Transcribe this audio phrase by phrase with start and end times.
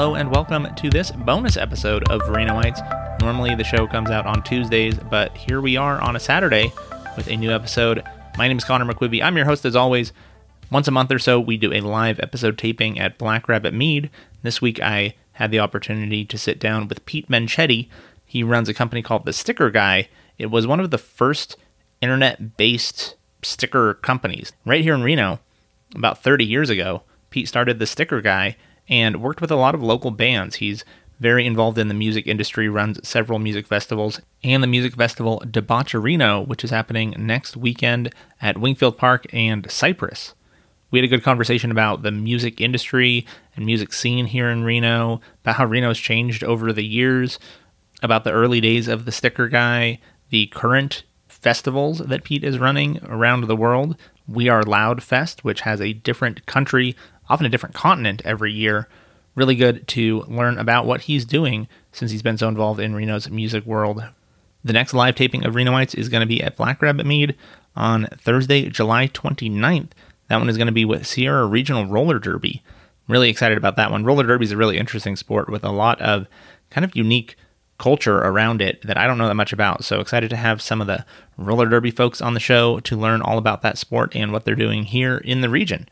[0.00, 2.80] Hello and welcome to this bonus episode of Renoites.
[3.20, 6.72] Normally the show comes out on Tuesdays, but here we are on a Saturday
[7.18, 8.02] with a new episode.
[8.38, 9.22] My name is Conor McQuivey.
[9.22, 10.14] I'm your host as always.
[10.70, 14.08] Once a month or so, we do a live episode taping at Black Rabbit Mead.
[14.40, 17.90] This week I had the opportunity to sit down with Pete Menchetti.
[18.24, 20.08] He runs a company called The Sticker Guy.
[20.38, 21.58] It was one of the first
[22.00, 25.40] internet based sticker companies right here in Reno
[25.94, 27.02] about 30 years ago.
[27.28, 28.56] Pete started The Sticker Guy
[28.90, 30.56] and worked with a lot of local bands.
[30.56, 30.84] He's
[31.20, 36.42] very involved in the music industry, runs several music festivals, and the music festival DEBAUCH-A-ReNO,
[36.42, 40.34] which is happening next weekend at Wingfield Park and Cypress.
[40.90, 45.20] We had a good conversation about the music industry and music scene here in Reno,
[45.42, 47.38] about how Reno's changed over the years,
[48.02, 52.98] about the early days of the sticker guy, the current festivals that Pete is running
[53.04, 53.96] around the world.
[54.26, 56.96] We Are Loud Fest, which has a different country
[57.30, 58.88] often a different continent every year.
[59.34, 63.30] Really good to learn about what he's doing since he's been so involved in Reno's
[63.30, 64.02] music world.
[64.64, 67.36] The next live taping of Renoites is going to be at Black Rabbit Mead
[67.74, 69.90] on Thursday, July 29th.
[70.28, 72.62] That one is going to be with Sierra Regional Roller Derby.
[73.08, 74.04] really excited about that one.
[74.04, 76.26] Roller Derby is a really interesting sport with a lot of
[76.70, 77.36] kind of unique
[77.78, 79.84] culture around it that I don't know that much about.
[79.84, 81.06] So excited to have some of the
[81.38, 84.54] roller derby folks on the show to learn all about that sport and what they're
[84.54, 85.88] doing here in the region.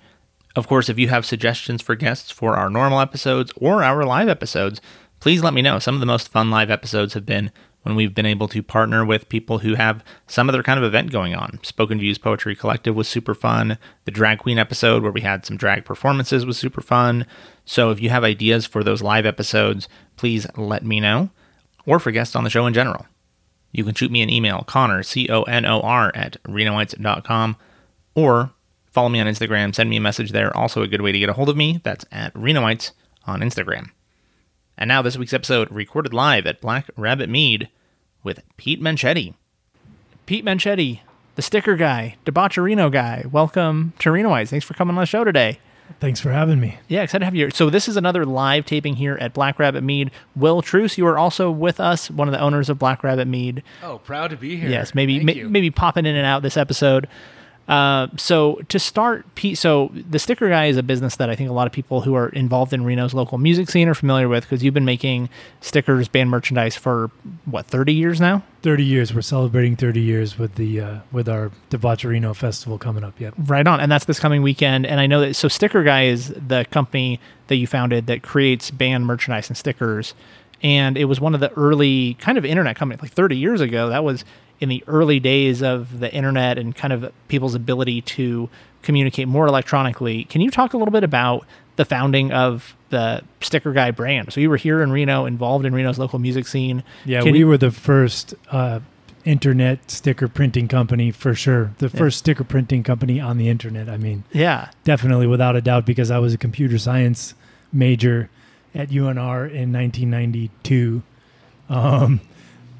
[0.59, 4.29] Of course, if you have suggestions for guests for our normal episodes or our live
[4.29, 4.81] episodes,
[5.21, 5.79] please let me know.
[5.79, 9.05] Some of the most fun live episodes have been when we've been able to partner
[9.05, 11.61] with people who have some other kind of event going on.
[11.63, 13.79] Spoken Views Poetry Collective was super fun.
[14.05, 17.25] The Drag Queen episode, where we had some drag performances, was super fun.
[17.65, 21.31] So if you have ideas for those live episodes, please let me know,
[21.87, 23.07] or for guests on the show in general.
[23.71, 27.57] You can shoot me an email, Conor, C O N O R, at renoites.com,
[28.17, 28.51] or
[28.91, 30.57] Follow me on Instagram, send me a message there.
[30.57, 31.81] Also, a good way to get a hold of me.
[31.85, 32.93] That's at Renoites
[33.27, 33.91] on Instagram.
[34.77, 37.69] And now, this week's episode recorded live at Black Rabbit Mead
[38.23, 39.35] with Pete Menchetti.
[40.27, 41.01] Pete Menchetti,
[41.37, 43.25] the sticker guy, DEBAUCH-A-ReNO guy.
[43.31, 44.49] Welcome to Renoites.
[44.49, 45.59] Thanks for coming on the show today.
[46.01, 46.79] Thanks for having me.
[46.87, 47.51] Yeah, excited to have you here.
[47.51, 50.11] So this is another live taping here at Black Rabbit Mead.
[50.37, 53.63] Will Truce, you are also with us, one of the owners of Black Rabbit Mead.
[53.83, 54.69] Oh, proud to be here.
[54.69, 57.09] Yes, maybe ma- maybe popping in and out this episode.
[57.69, 61.51] Uh, so to start, Pete, so the Sticker Guy is a business that I think
[61.51, 64.45] a lot of people who are involved in Reno's local music scene are familiar with
[64.45, 65.29] because you've been making
[65.61, 67.11] stickers, band merchandise for
[67.45, 68.43] what thirty years now.
[68.63, 69.13] Thirty years.
[69.13, 73.21] We're celebrating thirty years with the uh, with our DEBAUCH-A-ReNO festival coming up.
[73.21, 73.35] Yep.
[73.37, 74.87] Right on, and that's this coming weekend.
[74.87, 78.71] And I know that so Sticker Guy is the company that you founded that creates
[78.71, 80.15] band merchandise and stickers.
[80.63, 83.91] And it was one of the early kind of internet companies, like 30 years ago.
[83.91, 84.25] That was
[84.61, 88.49] in the early days of the internet and kind of people's ability to
[88.83, 90.25] communicate more electronically.
[90.25, 91.47] Can you talk a little bit about
[91.77, 94.33] the founding of the Sticker Guy brand?
[94.33, 96.83] So you were here in Reno, involved in Reno's local music scene.
[97.05, 98.81] Yeah, Can we you- were the first uh,
[99.25, 101.73] internet sticker printing company for sure.
[101.79, 101.99] The yeah.
[101.99, 103.89] first sticker printing company on the internet.
[103.89, 107.35] I mean, yeah, definitely without a doubt because I was a computer science
[107.73, 108.31] major
[108.75, 111.03] at UNR in 1992.
[111.69, 112.21] Um,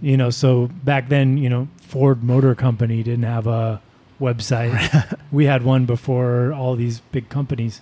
[0.01, 3.81] you know, so back then, you know, Ford Motor Company didn't have a
[4.21, 5.19] website.
[5.33, 7.81] we had one before all these big companies.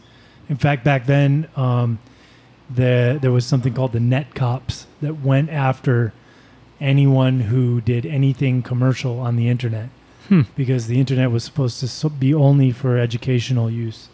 [0.49, 1.99] In fact, back then, um,
[2.71, 6.13] the, there was something called the Net Cops that went after
[6.81, 9.89] anyone who did anything commercial on the internet
[10.29, 10.43] hmm.
[10.55, 14.09] because the internet was supposed to be only for educational use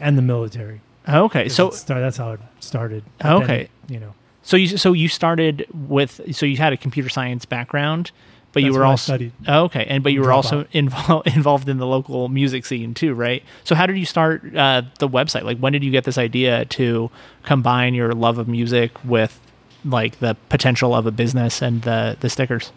[0.00, 0.80] and the military.
[1.08, 3.02] Okay, so start, that's how it started.
[3.24, 4.14] okay, then, you know.
[4.48, 8.12] So you so you started with so you had a computer science background,
[8.54, 11.76] but That's you were also oh, okay, and but you were also involved involved in
[11.76, 13.42] the local music scene too, right?
[13.64, 15.42] So how did you start uh, the website?
[15.42, 17.10] Like when did you get this idea to
[17.42, 19.38] combine your love of music with
[19.84, 22.72] like the potential of a business and the the stickers?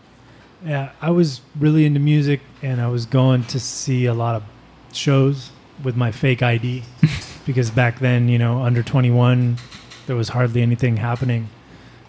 [0.65, 4.43] Yeah, I was really into music, and I was going to see a lot of
[4.91, 5.51] shows
[5.81, 6.83] with my fake ID
[7.45, 9.55] because back then, you know, under twenty one
[10.07, 11.47] there was hardly anything happening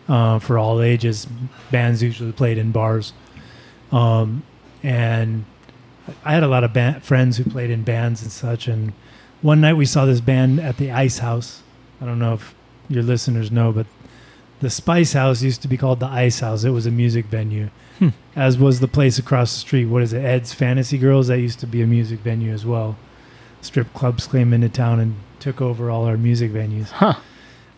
[0.09, 1.27] uh, for all ages.
[1.71, 3.13] Bands usually played in bars,
[3.91, 4.43] um,
[4.83, 5.45] and
[6.25, 8.69] I had a lot of band- friends who played in bands and such.
[8.69, 8.93] And
[9.41, 11.63] one night we saw this band at the Ice House.
[12.01, 12.55] I don't know if
[12.89, 13.87] your listeners know, but
[14.61, 16.65] the Spice House used to be called the Ice House.
[16.65, 17.69] It was a music venue,
[17.99, 18.11] hmm.
[18.37, 19.87] as was the place across the street.
[19.87, 20.25] What is it?
[20.25, 21.29] Ed's Fantasy Girls.
[21.29, 22.97] That used to be a music venue as well.
[23.61, 26.89] Strip clubs came into town and took over all our music venues.
[26.91, 27.15] Huh.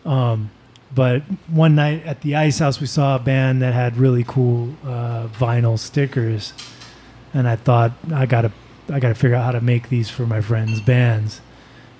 [0.05, 0.51] Um,
[0.95, 4.73] but one night at the Ice House, we saw a band that had really cool
[4.85, 6.53] uh, vinyl stickers,
[7.33, 8.53] and I thought I gotta
[8.89, 11.41] I gotta figure out how to make these for my friends' bands,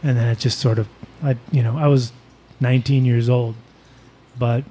[0.02, 0.88] and then it just sort of
[1.22, 2.14] I you know I was
[2.62, 3.56] 19 years old,
[4.40, 4.64] but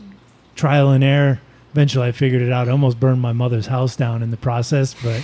[0.56, 1.41] trial and error.
[1.73, 2.69] Eventually, I figured it out.
[2.69, 5.23] I almost burned my mother's house down in the process, but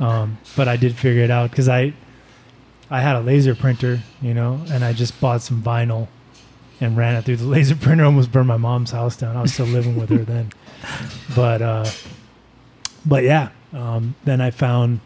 [0.00, 1.92] um, but I did figure it out because I
[2.90, 6.08] I had a laser printer, you know, and I just bought some vinyl
[6.80, 8.04] and ran it through the laser printer.
[8.04, 9.36] Almost burned my mom's house down.
[9.36, 10.52] I was still living with her then,
[11.34, 11.86] but uh,
[13.04, 13.50] but yeah.
[13.72, 15.00] Um, then I found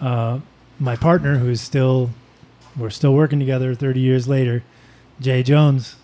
[0.00, 0.40] uh,
[0.78, 2.10] my partner, who's still
[2.76, 4.62] we're still working together 30 years later,
[5.20, 5.96] Jay Jones.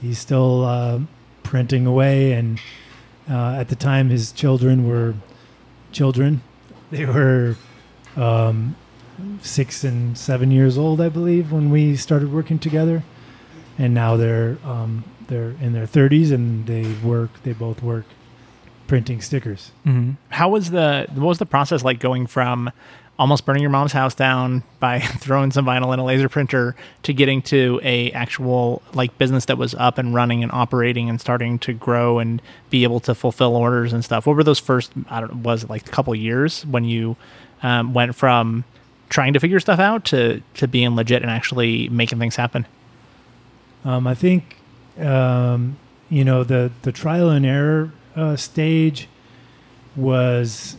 [0.00, 1.00] He's still uh,
[1.42, 2.58] printing away, and
[3.30, 5.14] uh, at the time, his children were
[5.92, 6.42] children.
[6.90, 7.56] They were
[8.16, 8.76] um,
[9.40, 13.02] six and seven years old, I believe, when we started working together,
[13.78, 17.30] and now they're um, they're in their 30s, and they work.
[17.42, 18.04] They both work
[18.86, 19.70] printing stickers.
[19.86, 20.12] Mm-hmm.
[20.30, 22.70] How was the what was the process like going from
[23.18, 27.12] almost burning your mom's house down by throwing some vinyl in a laser printer to
[27.12, 31.58] getting to a actual like business that was up and running and operating and starting
[31.58, 35.20] to grow and be able to fulfill orders and stuff what were those first i
[35.20, 37.16] don't know was it like a couple years when you
[37.62, 38.64] um, went from
[39.10, 42.66] trying to figure stuff out to to being legit and actually making things happen
[43.84, 44.56] um, i think
[44.98, 45.76] um,
[46.08, 49.08] you know the the trial and error uh, stage
[49.96, 50.76] was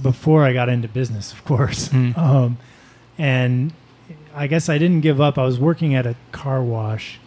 [0.00, 1.88] before I got into business, of course.
[1.88, 2.16] Mm.
[2.16, 2.58] Um,
[3.16, 3.72] and
[4.34, 5.38] I guess I didn't give up.
[5.38, 7.18] I was working at a car wash,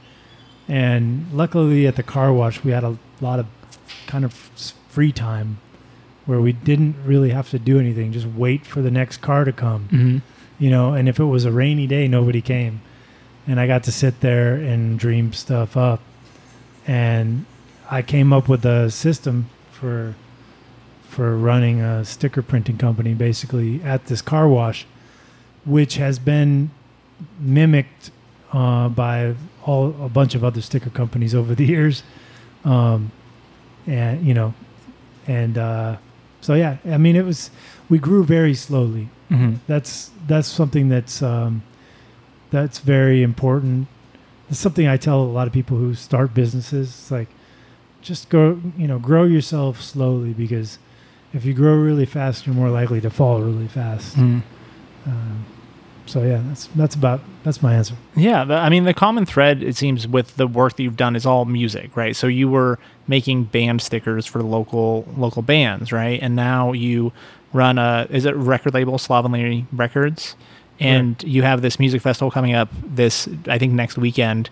[0.68, 3.48] and luckily at the car wash we had a lot of
[4.08, 5.60] kind of free time
[6.26, 9.52] where we didn't really have to do anything, just wait for the next car to
[9.52, 9.88] come.
[9.92, 10.18] mm-hmm.
[10.60, 12.82] You know, and if it was a rainy day, nobody came,
[13.48, 16.02] and I got to sit there and dream stuff up,
[16.88, 17.46] and
[17.90, 20.16] I came up with a system for
[21.08, 24.86] for running a sticker printing company basically at this car wash,
[25.66, 26.72] which has been
[27.38, 28.12] mimicked
[28.54, 32.04] uh, by all a bunch of other sticker companies over the years,
[32.64, 33.12] um,
[33.86, 34.54] and you know,
[35.28, 35.98] and uh,
[36.42, 37.52] so yeah, I mean it was
[37.90, 39.10] we grew very slowly.
[39.30, 39.56] Mm-hmm.
[39.68, 41.64] That's that's something that's um,
[42.52, 43.88] that's very important.
[44.50, 46.90] It's something I tell a lot of people who start businesses.
[46.90, 47.30] It's like
[48.02, 50.78] just go, you know, grow yourself slowly because
[51.34, 54.16] if you grow really fast, you're more likely to fall really fast.
[54.16, 55.10] Mm-hmm.
[55.10, 55.46] Um,
[56.06, 57.96] so yeah, that's that's about that's my answer.
[58.16, 61.16] Yeah, the, I mean the common thread it seems with the work that you've done
[61.16, 62.16] is all music, right?
[62.16, 66.22] So you were making band stickers for local local bands, right?
[66.22, 67.14] And now you
[67.54, 70.36] run a is it record label Slovenly Records,
[70.82, 71.32] and Right.
[71.32, 74.50] you have this music festival coming up this I think next weekend.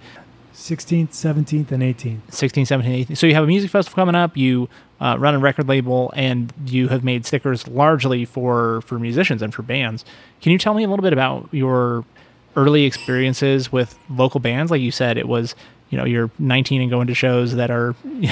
[0.54, 2.20] 16th, 17th, and 18th.
[2.32, 3.18] 16th, 17th, 18th.
[3.18, 4.36] So you have a music festival coming up.
[4.36, 4.68] You
[5.00, 9.54] uh, run a record label, and you have made stickers largely for for musicians and
[9.54, 10.04] for bands.
[10.42, 12.04] Can you tell me a little bit about your
[12.58, 14.70] early experiences with local bands?
[14.72, 15.56] Like you said, it was
[15.90, 17.92] you know you're 19 and going to shows that are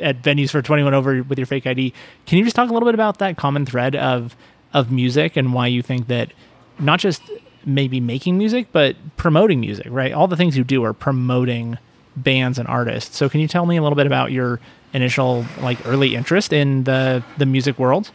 [0.00, 1.92] at venues for 21 over with your fake ID.
[2.24, 4.34] Can you just talk a little bit about that common thread of
[4.72, 6.32] of music and why you think that
[6.78, 7.20] not just
[7.66, 10.12] maybe making music, but promoting music, right?
[10.12, 11.78] All the things you do are promoting
[12.16, 13.16] bands and artists.
[13.16, 14.60] So can you tell me a little bit about your
[14.92, 18.10] initial like early interest in the the music world?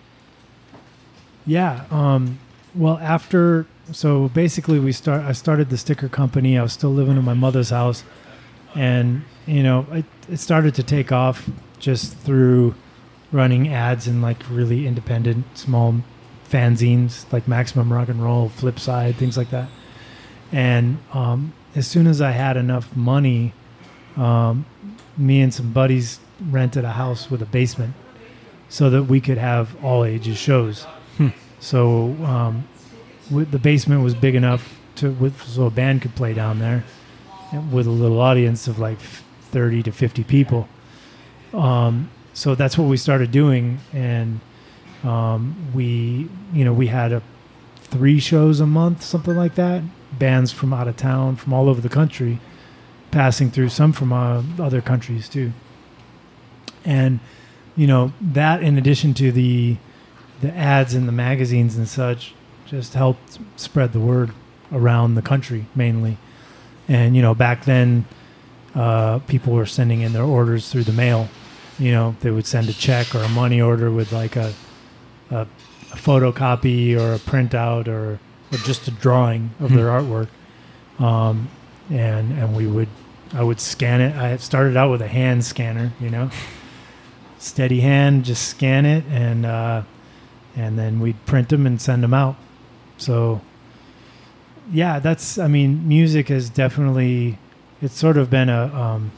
[1.45, 1.85] Yeah.
[1.91, 2.39] Um,
[2.75, 5.23] well, after so basically we start.
[5.23, 6.57] I started the sticker company.
[6.57, 8.03] I was still living in my mother's house,
[8.75, 12.75] and you know it, it started to take off just through
[13.31, 15.95] running ads in like really independent small
[16.49, 19.69] fanzines like Maximum Rock and Roll, Flipside, things like that.
[20.51, 23.53] And um, as soon as I had enough money,
[24.17, 24.65] um,
[25.17, 27.93] me and some buddies rented a house with a basement
[28.69, 30.85] so that we could have all ages shows.
[31.59, 32.67] So um,
[33.29, 36.83] the basement was big enough to with, so a band could play down there
[37.71, 38.99] with a little audience of like
[39.51, 40.69] 30 to 50 people.
[41.53, 44.39] Um, so that's what we started doing, and
[45.03, 47.21] um, we you know we had a
[47.89, 49.83] three shows a month, something like that.
[50.17, 52.39] Bands from out of town, from all over the country,
[53.11, 53.69] passing through.
[53.69, 55.53] Some from uh, other countries too.
[56.83, 57.19] And
[57.75, 59.77] you know that, in addition to the
[60.41, 62.33] the ads in the magazines and such,
[62.65, 64.31] just helped spread the word
[64.71, 66.17] around the country mainly.
[66.87, 68.05] And you know back then,
[68.75, 71.29] uh, people were sending in their orders through the mail.
[71.77, 74.53] You know they would send a check or a money order with like a
[75.31, 75.41] a,
[75.91, 78.19] a photocopy or a printout or,
[78.51, 79.75] or just a drawing of Hmm.
[79.77, 80.27] their artwork.
[80.99, 81.49] Um,
[81.89, 82.89] and and we would
[83.33, 84.15] I would scan it.
[84.15, 86.29] I started out with a hand scanner, you know,
[87.37, 89.83] steady hand, just scan it, and uh,
[90.55, 92.35] and then we'd print them and send them out.
[92.97, 93.41] So
[94.71, 97.37] yeah, that's I mean, music has definitely
[97.81, 99.11] it's sort of been a um,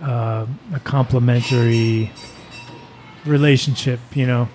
[0.00, 2.10] uh, a complementary
[3.24, 4.00] relationship.
[4.14, 4.48] You know,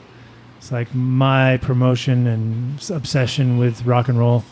[0.68, 4.44] it's like my promotion and obsession with rock and roll,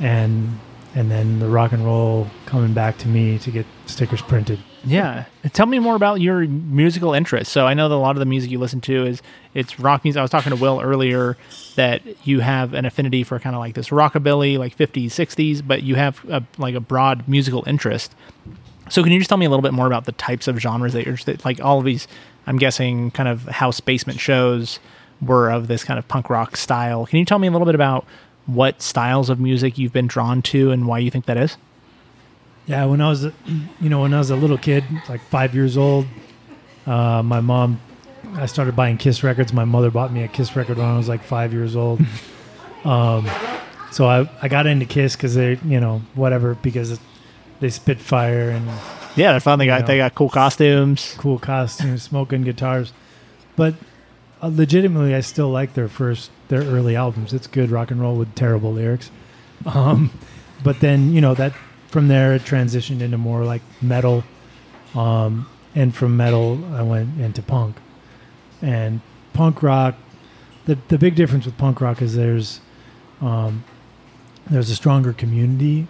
[0.00, 0.58] and
[0.94, 4.58] and then the rock and roll coming back to me to get stickers printed.
[4.84, 5.24] Yeah.
[5.52, 7.52] Tell me more about your musical interests.
[7.52, 9.20] So I know that a lot of the music you listen to is
[9.52, 10.18] it's rock music.
[10.18, 11.36] I was talking to Will earlier
[11.74, 15.82] that you have an affinity for kind of like this rockabilly, like 50s, 60s, but
[15.82, 18.14] you have a, like a broad musical interest.
[18.88, 20.92] So can you just tell me a little bit more about the types of genres
[20.94, 22.06] that you're like all of these
[22.46, 24.78] I'm guessing kind of house basement shows
[25.26, 27.06] were of this kind of punk rock style.
[27.06, 28.06] Can you tell me a little bit about
[28.46, 31.56] what styles of music you've been drawn to and why you think that is?
[32.66, 35.76] Yeah, when I was, you know, when I was a little kid, like five years
[35.76, 36.06] old,
[36.86, 37.80] uh, my mom,
[38.34, 39.52] I started buying Kiss records.
[39.52, 42.00] My mother bought me a Kiss record when I was like five years old.
[42.84, 43.28] um,
[43.90, 46.98] so I, I got into Kiss because they, you know, whatever, because
[47.60, 48.66] they spit fire and
[49.14, 49.38] Yeah.
[49.38, 49.82] They got Yeah.
[49.82, 51.14] they got cool costumes.
[51.18, 52.92] cool costumes, smoking guitars.
[53.56, 53.74] But
[54.44, 57.32] uh, legitimately, I still like their first, their early albums.
[57.32, 59.10] It's good rock and roll with terrible lyrics.
[59.64, 60.10] Um,
[60.62, 61.54] but then, you know, that
[61.88, 64.22] from there it transitioned into more like metal.
[64.94, 67.76] Um, and from metal, I went into punk.
[68.60, 69.00] And
[69.32, 69.94] punk rock,
[70.66, 72.60] the, the big difference with punk rock is there's,
[73.22, 73.64] um,
[74.50, 75.86] there's a stronger community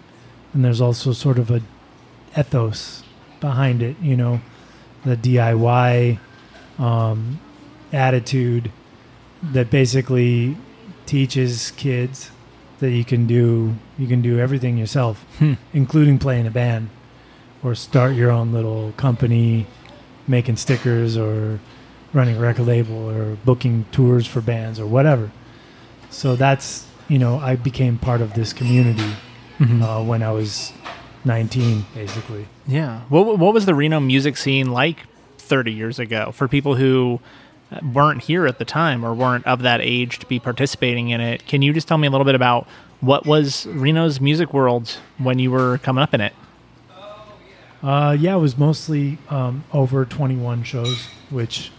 [0.53, 1.61] and there's also sort of a
[2.37, 3.03] ethos
[3.41, 4.39] behind it, you know,
[5.03, 6.19] the DIY
[6.79, 7.39] um,
[7.95, 8.71] attitude
[9.41, 10.57] that basically
[11.05, 12.31] teaches kids
[12.79, 15.53] that you can do you can do everything yourself, Hmm.
[15.73, 16.89] including playing a band
[17.63, 19.65] or start your own little company,
[20.27, 21.59] making stickers or
[22.13, 25.31] running a record label or booking tours for bands or whatever.
[26.09, 29.11] So that's you know I became part of this community
[29.61, 30.73] uh, when I was
[31.23, 32.45] 19, basically.
[32.67, 33.01] Yeah.
[33.09, 34.97] What what was the Reno music scene like
[35.37, 37.19] 30 years ago for people who
[37.93, 41.45] weren't here at the time or weren't of that age to be participating in it?
[41.47, 42.67] Can you just tell me a little bit about
[43.01, 46.33] what was Reno's music world when you were coming up in it?
[47.83, 51.71] Uh, yeah, it was mostly um, over 21 shows, which,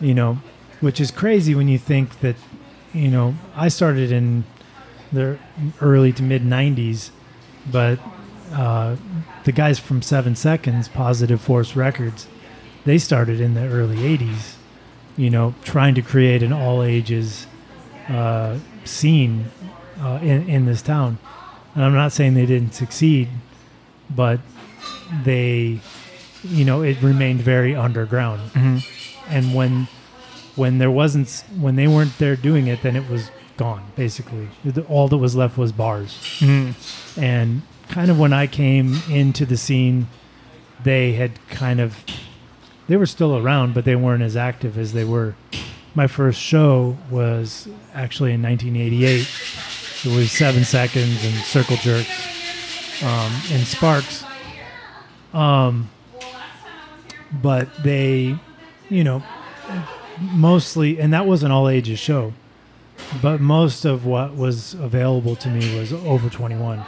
[0.00, 0.38] you know,
[0.80, 2.34] which is crazy when you think that,
[2.92, 4.44] you know, I started in
[5.12, 5.38] the
[5.80, 7.10] early to mid 90s,
[7.70, 8.00] but
[8.52, 8.96] uh,
[9.44, 12.26] the guys from Seven Seconds, Positive Force Records,
[12.84, 14.54] they started in the early 80s,
[15.16, 17.46] you know, trying to create an all ages
[18.08, 19.46] uh, scene
[20.00, 21.18] uh, in, in this town.
[21.74, 23.28] And I'm not saying they didn't succeed,
[24.10, 24.40] but
[25.24, 25.80] they
[26.42, 28.40] you know it remained very underground.
[29.28, 29.88] And when
[30.56, 34.48] when there wasn't when they weren't there doing it then it was gone basically.
[34.88, 36.18] All that was left was bars.
[37.16, 40.08] And kind of when i came into the scene
[40.82, 41.98] they had kind of
[42.88, 45.34] they were still around but they weren't as active as they were
[45.94, 49.28] my first show was actually in 1988
[50.04, 54.24] it was seven seconds and circle jerks um, and sparks
[55.34, 55.90] um,
[57.42, 58.36] but they,
[58.88, 59.22] you know,
[60.20, 62.32] mostly, and that was an all ages show.
[63.20, 66.84] But most of what was available to me was over 21.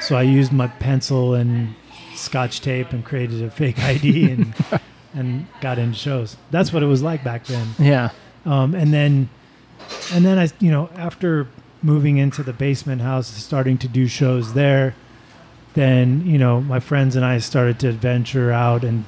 [0.00, 1.74] So I used my pencil and
[2.14, 4.54] scotch tape and created a fake ID and
[5.14, 6.36] and got into shows.
[6.50, 7.68] That's what it was like back then.
[7.78, 8.10] Yeah.
[8.44, 9.28] Um, and then,
[10.12, 11.46] and then I, you know, after
[11.82, 14.94] moving into the basement house, starting to do shows there,
[15.74, 19.04] then you know, my friends and I started to venture out and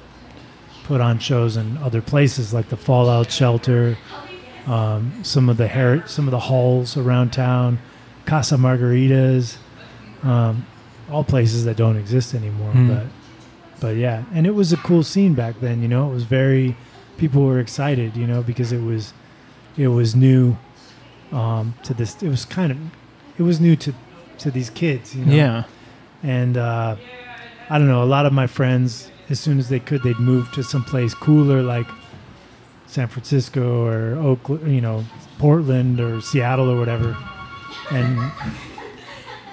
[0.85, 3.97] put on shows in other places like the Fallout Shelter,
[4.67, 7.79] um, some of the hair, some of the halls around town,
[8.27, 9.57] Casa Margaritas,
[10.23, 10.67] um,
[11.11, 12.73] all places that don't exist anymore.
[12.73, 12.89] Hmm.
[12.89, 13.07] But,
[13.83, 15.83] but yeah, and it was a cool scene back then.
[15.83, 16.75] You know, it was very,
[17.19, 18.17] people were excited.
[18.17, 19.13] You know, because it was,
[19.77, 20.57] it was new
[21.33, 22.23] um, to this.
[22.23, 22.79] It was kind of,
[23.37, 23.93] it was new to,
[24.39, 25.15] to these kids.
[25.15, 25.35] You know?
[25.35, 25.65] Yeah.
[26.23, 26.97] and uh,
[27.69, 28.03] I don't know.
[28.03, 31.15] A lot of my friends, as soon as they could, they'd move to some place
[31.15, 31.87] cooler, like
[32.87, 35.05] San Francisco or Oakland, you know,
[35.39, 37.17] Portland or Seattle or whatever.
[37.91, 38.33] And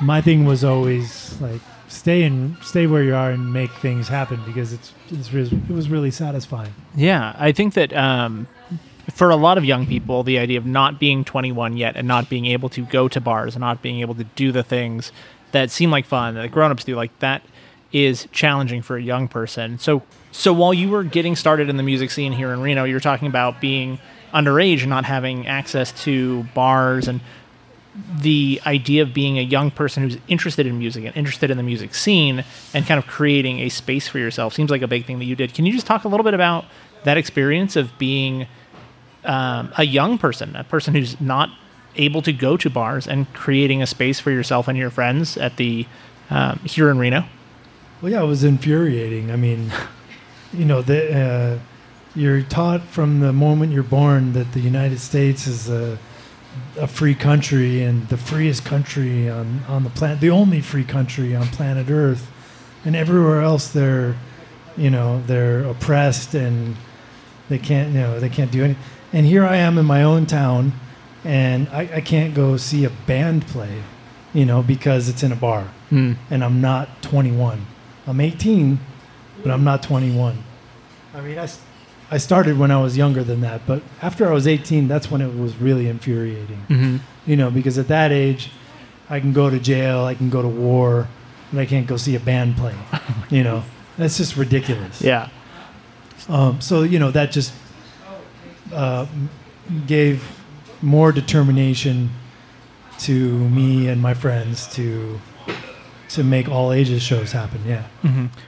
[0.02, 4.40] my thing was always like stay and stay where you are and make things happen
[4.46, 6.74] because it's, it's it was really satisfying.
[6.96, 8.48] Yeah, I think that um,
[9.12, 12.30] for a lot of young people, the idea of not being 21 yet and not
[12.30, 15.12] being able to go to bars and not being able to do the things
[15.52, 17.42] that seem like fun that grown-ups do, like that
[17.92, 19.80] is challenging for a young person.
[19.80, 22.94] So, so while you were getting started in the music scene here in Reno, you
[22.94, 24.00] were talking about being
[24.32, 27.20] underage and not having access to bars and
[28.22, 31.64] the idea of being a young person who's interested in music and interested in the
[31.64, 32.44] music scene
[32.74, 35.36] and kind of creating a space for yourself seems like a big thing that you
[35.36, 35.54] did.
[35.54, 36.66] Can you just talk a little bit about
[37.04, 38.48] that experience of being
[39.26, 41.50] um, a young person, a person who's not
[41.96, 45.58] able to go to bars and creating a space for yourself and your friends at
[45.58, 45.86] the
[46.30, 47.26] um, here in Reno?
[48.02, 49.32] Well, yeah, it was infuriating.
[49.32, 49.72] I mean,
[50.54, 51.60] you know, the, uh,
[52.16, 55.98] you're taught from the moment you're born that the United States is a,
[56.78, 61.36] a free country and the freest country on, on the planet, the only free country
[61.36, 62.30] on planet Earth.
[62.86, 64.16] And everywhere else, they're,
[64.78, 66.76] you know, they're oppressed and
[67.50, 68.82] they can't, you know, they can't do anything.
[69.12, 70.74] And here I am in my own town,
[71.26, 73.82] and I, I can't go see a band play,
[74.34, 76.14] you know, because it's in a bar, Hmm.
[76.30, 77.66] and I'm not 21.
[78.08, 78.80] I'm 18,
[79.42, 80.44] but I'm not 21.
[81.16, 81.60] I mean, I, s-
[82.12, 85.22] I started when I was younger than that, but after I was 18, that's when
[85.22, 86.66] it was really infuriating.
[86.68, 86.98] Mm-hmm.
[87.26, 88.52] You know, because at that age,
[89.10, 91.08] I can go to jail, I can go to war,
[91.52, 92.76] but I can't go see a band play.
[93.30, 93.64] you know,
[93.98, 95.02] that's just ridiculous.
[95.02, 95.30] Yeah.
[96.28, 97.54] Um, so you know that just
[98.74, 99.06] uh,
[99.88, 100.24] gave
[100.82, 102.10] more determination
[103.00, 105.20] to me and my friends to
[106.10, 107.62] to make all ages shows happen.
[107.66, 107.86] Yeah.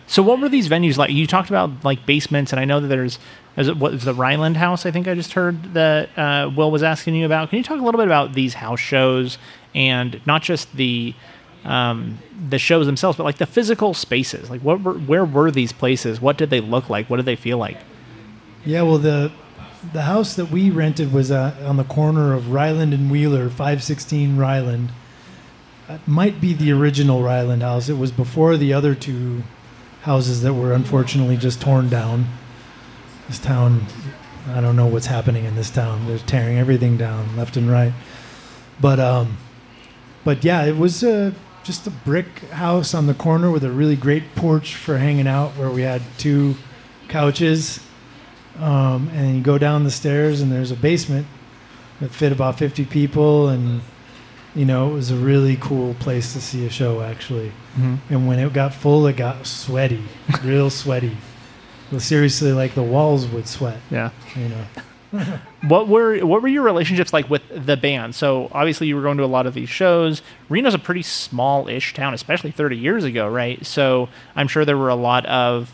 [0.08, 1.12] So what were these venues like?
[1.12, 3.20] You talked about like basements, and I know that there's
[3.58, 4.86] is it what is the Ryland House?
[4.86, 7.50] I think I just heard that uh, Will was asking you about.
[7.50, 9.38] Can you talk a little bit about these house shows
[9.76, 11.14] and not just the
[11.64, 12.18] um,
[12.50, 14.50] the shows themselves, but like the physical spaces?
[14.50, 16.20] Like what were, where were these places?
[16.20, 17.10] What did they look like?
[17.10, 17.78] What did they feel like?
[18.66, 18.82] Yeah.
[18.84, 19.32] Well, the
[19.94, 24.38] the house that we rented was uh, on the corner of Ryland and Wheeler, 516
[24.38, 24.92] Ryland.
[26.06, 27.90] Might be the original Ryland house.
[27.90, 29.44] It was before the other two
[30.04, 32.28] houses that were unfortunately just torn down.
[33.28, 33.86] This town,
[34.50, 36.08] I don't know what's happening in this town.
[36.08, 37.94] They're tearing everything down left and right.
[38.80, 39.38] But um,
[40.24, 41.32] but yeah, it was uh,
[41.64, 45.52] just a brick house on the corner with a really great porch for hanging out,
[45.52, 46.56] where we had two
[47.10, 47.82] couches
[48.60, 51.28] um, and you go down the stairs and there's a basement
[52.00, 53.82] that fit about 50 people and
[54.56, 57.96] you know it was a really cool place to see a show actually mm-hmm.
[58.14, 60.04] and when it got full it got sweaty
[60.44, 61.16] real sweaty
[61.92, 64.12] well, seriously like the walls would sweat Yeah.
[64.36, 64.66] you know
[65.68, 68.16] What were what were your relationships like with the band?
[68.16, 70.24] So obviously you were going to a lot of these shows.
[70.50, 73.64] Reno's a pretty small-ish town, especially 30 years ago, right?
[73.64, 75.72] So I'm sure there were a lot of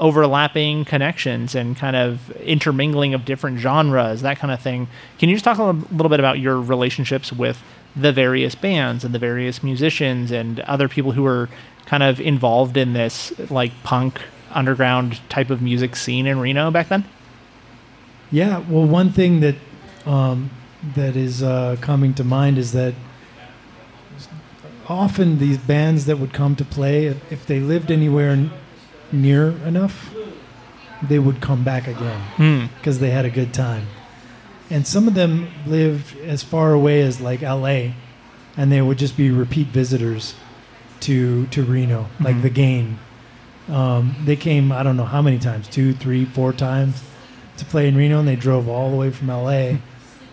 [0.00, 4.88] overlapping connections and kind of intermingling of different genres, that kind of thing.
[5.18, 7.62] Can you just talk a little bit about your relationships with
[8.00, 11.48] the various bands and the various musicians and other people who were
[11.86, 16.88] kind of involved in this like punk underground type of music scene in Reno back
[16.88, 17.04] then?
[18.30, 19.56] Yeah, well, one thing that
[20.06, 20.50] um,
[20.94, 22.94] that is uh, coming to mind is that
[24.88, 28.50] often these bands that would come to play, if they lived anywhere n-
[29.12, 30.14] near enough,
[31.02, 32.66] they would come back again Hmm.
[32.78, 33.86] because they had a good time.
[34.70, 37.94] And some of them lived as far away as like L.A.,
[38.56, 40.34] and they would just be repeat visitors
[41.00, 42.42] to to Reno, like Mhm.
[42.42, 42.98] the game.
[43.70, 47.02] Um, they came, I don't know how many times, two, three, four times
[47.58, 49.78] to play in Reno, and they drove all the way from LA.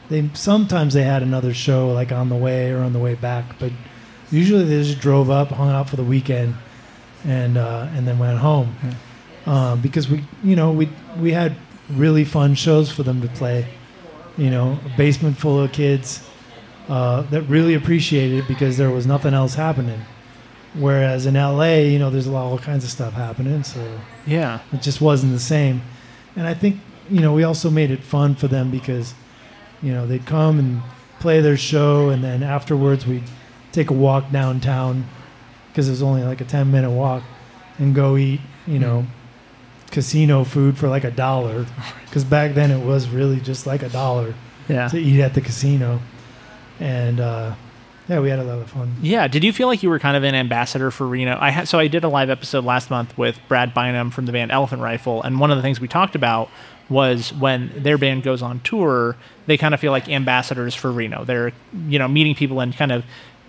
[0.07, 3.57] They sometimes they had another show like on the way or on the way back,
[3.57, 3.71] but
[4.31, 6.53] usually they just drove up, hung out for the weekend,
[7.25, 8.75] and uh, and then went home.
[9.47, 11.55] Uh, because we, you know, we we had
[11.89, 13.65] really fun shows for them to play.
[14.37, 16.27] You know, a basement full of kids
[16.89, 20.01] uh, that really appreciated it because there was nothing else happening.
[20.73, 23.79] Whereas in LA, you know, there's a lot all kinds of stuff happening, so
[24.27, 24.59] Yeah.
[24.73, 25.81] it just wasn't the same.
[26.35, 26.77] And I think,
[27.09, 29.13] you know, we also made it fun for them because,
[29.81, 30.81] you know, they'd come and
[31.21, 33.23] play their show, and then afterwards we'd
[33.71, 35.05] take a walk downtown
[35.71, 37.23] because it was only like a 10 minute walk
[37.79, 39.05] and go eat, you know,
[39.95, 41.65] casino food for like a dollar.
[42.05, 44.33] Because back then it was really just like a dollar
[44.69, 44.87] Yeah.
[44.87, 45.99] to eat at the casino.
[46.79, 47.55] And, uh,
[48.07, 48.95] yeah, we had a lot of fun.
[49.01, 49.27] Yeah.
[49.27, 51.37] Did you feel like you were kind of an ambassador for Reno?
[51.41, 54.31] I had so I did a live episode last month with Brad Bynum from the
[54.31, 56.49] band Elephant Rifle, and one of the things we talked about
[56.87, 59.15] was when their band goes on tour,
[59.47, 61.25] they kind of feel like ambassadors for Reno.
[61.25, 61.51] They're
[61.87, 63.03] you know meeting people and kind of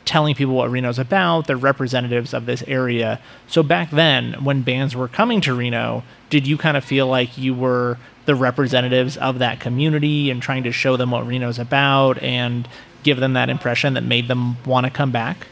[0.07, 1.47] telling people what Reno's about.
[1.47, 3.21] They're representatives of this area.
[3.47, 7.37] So back then, when bands were coming to Reno, did you kind of feel like
[7.37, 12.23] you were the representatives of that community and trying to show them what Reno's about
[12.23, 12.67] and
[13.03, 15.49] give them that impression that made them want to come back?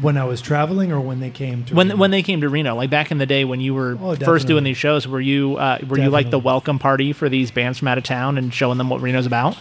[0.00, 1.98] When I was traveling or when they came to when Reno?
[1.98, 4.46] when they came to Reno, like back in the day when you were Oh, first
[4.46, 7.78] doing these shows, were you uh, were you like the welcome party for these bands
[7.78, 9.56] from out of town and showing them what Reno's about?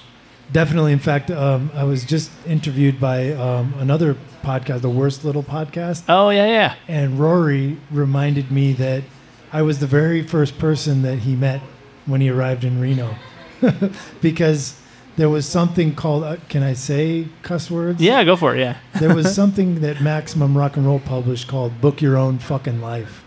[0.51, 0.93] Definitely.
[0.93, 6.03] In fact, um, I was just interviewed by um, another podcast, the Worst Little Podcast,
[6.07, 6.75] Oh yeah, yeah.
[6.87, 9.03] and Rory reminded me that
[9.51, 11.61] I was the very first person that he met
[12.05, 13.15] when he arrived in Reno,
[14.21, 14.79] because
[15.17, 16.23] there was something called.
[16.23, 18.01] Uh, can I say cuss words?
[18.01, 18.59] Yeah, go for it.
[18.59, 18.77] Yeah.
[18.99, 23.23] there was something that Maximum Rock and Roll published called Book Your Own Fucking Life.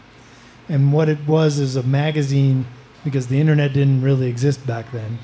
[0.69, 2.67] And what it was is a magazine
[3.05, 5.19] because the internet didn't really exist back then.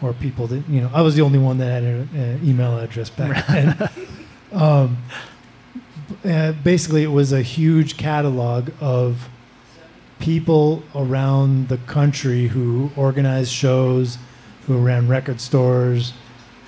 [0.00, 3.10] Or people that, you know, I was the only one that had an email address
[3.10, 3.90] back then.
[4.52, 4.98] um,
[6.24, 9.28] uh, basically, it was a huge catalog of
[10.20, 14.18] people around the country who organized shows,
[14.66, 16.12] who ran record stores,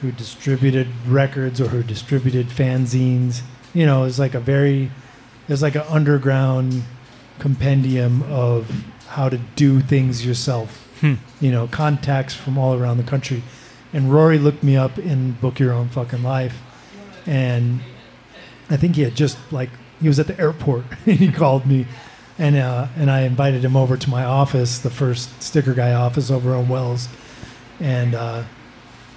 [0.00, 3.42] who distributed records or who distributed fanzines.
[3.74, 6.82] You know, it was like a very, it was like an underground
[7.38, 10.86] compendium of how to do things yourself.
[11.00, 11.14] Hmm.
[11.40, 13.42] You know, contacts from all around the country.
[13.92, 16.60] And Rory looked me up in Book Your Own Fucking Life.
[17.26, 17.80] And
[18.68, 21.86] I think he had just like, he was at the airport and he called me.
[22.38, 26.30] And, uh, and I invited him over to my office, the first sticker guy office
[26.30, 27.08] over on Wells.
[27.80, 28.44] And, uh,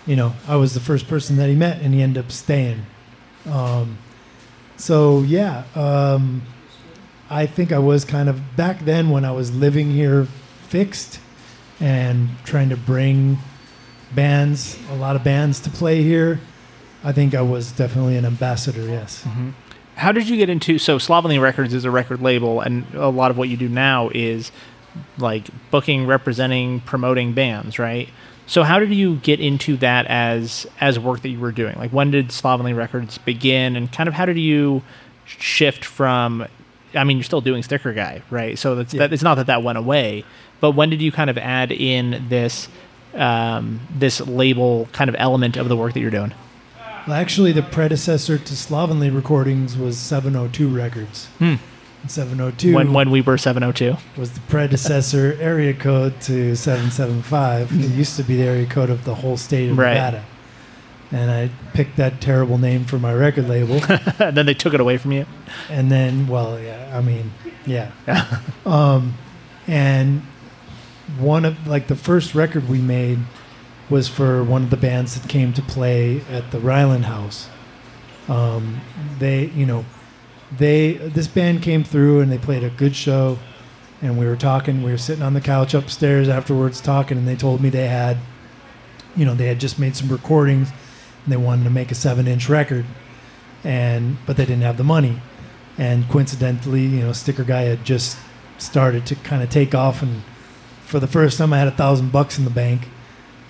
[0.05, 2.85] you know, I was the first person that he met, and he ended up staying.
[3.45, 3.97] Um,
[4.75, 6.43] so yeah, um,
[7.29, 10.27] I think I was kind of back then when I was living here,
[10.67, 11.19] fixed,
[11.83, 13.37] and trying to bring
[14.15, 16.39] bands, a lot of bands to play here.
[17.03, 18.87] I think I was definitely an ambassador.
[18.87, 19.23] Yes.
[19.25, 19.49] Mm-hmm.
[19.95, 23.31] How did you get into so Slovenly Records is a record label, and a lot
[23.31, 24.51] of what you do now is
[25.17, 28.07] like booking, representing, promoting bands, right?
[28.47, 31.75] So how did you get into that as as work that you were doing?
[31.75, 34.83] Like when did Slovenly Records begin, and kind of how did you
[35.25, 36.47] shift from?
[36.95, 38.57] I mean, you're still doing Sticker Guy, right?
[38.57, 38.99] So that's Yeah.
[38.99, 39.13] that.
[39.13, 40.23] It's not that that went away,
[40.61, 42.67] but when did you kind of add in this
[43.15, 46.33] um, this label kind of element of the work that you're doing?
[47.07, 51.27] Well, actually, the predecessor to Slovenly Recordings was 702 Records.
[51.39, 51.55] Hmm.
[52.07, 53.95] 702 When when we were 702.
[54.19, 57.71] was the predecessor area code to 775.
[57.71, 59.93] It used to be the area code of the whole state of Right.
[59.93, 60.23] Nevada.
[61.13, 63.79] And I picked that terrible name for my record label.
[64.19, 65.27] and then they took it away from you.
[65.69, 67.31] and then, well, yeah, I mean,
[67.67, 67.91] yeah.
[68.65, 69.13] um,
[69.67, 70.23] and
[71.19, 73.19] one of, like, the first record we made
[73.91, 77.47] was for one of the bands that came to play at the Ryland House.
[78.27, 78.81] Um,
[79.19, 79.85] they, you know,
[80.57, 83.37] they, this band came through and they played a good show.
[84.01, 87.35] And we were talking, we were sitting on the couch upstairs afterwards talking, and they
[87.35, 88.17] told me they had,
[89.15, 90.69] you know, they had just made some recordings
[91.27, 92.85] they wanted to make a seven inch record.
[93.63, 95.21] And, but they didn't have the money
[95.77, 98.17] and coincidentally, you know, Sticker Guy had just
[98.57, 100.21] started to kind of take off, and
[100.85, 102.87] for the first time, I had a thousand bucks in the bank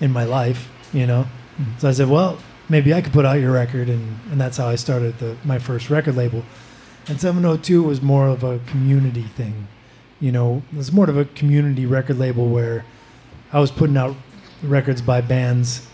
[0.00, 1.26] in my life, you know.
[1.58, 1.78] Mm-hmm.
[1.78, 4.68] So I said, well, maybe I could put out your record, and, and that's how
[4.68, 6.42] I started the, my first record label.
[7.06, 9.68] And 702 was more of a community thing,
[10.18, 10.62] you know.
[10.72, 12.86] It was more of a community record label where
[13.52, 14.16] I was putting out
[14.62, 15.86] records by bands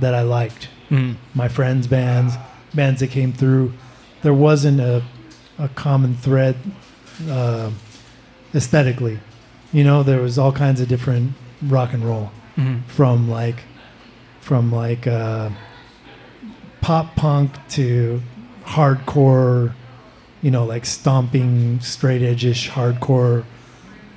[0.00, 1.16] that I liked Mm.
[1.34, 2.34] my friends' bands,
[2.74, 3.72] bands that came through.
[4.22, 5.02] There wasn't a,
[5.58, 6.56] a common thread
[7.28, 7.70] uh,
[8.54, 9.18] aesthetically.
[9.72, 12.84] You know, there was all kinds of different rock and roll Mhm.
[12.86, 13.64] from like
[14.40, 15.50] from like uh,
[16.80, 18.22] pop punk to
[18.64, 19.74] hardcore,
[20.42, 23.44] you know, like stomping straight edge-ish hardcore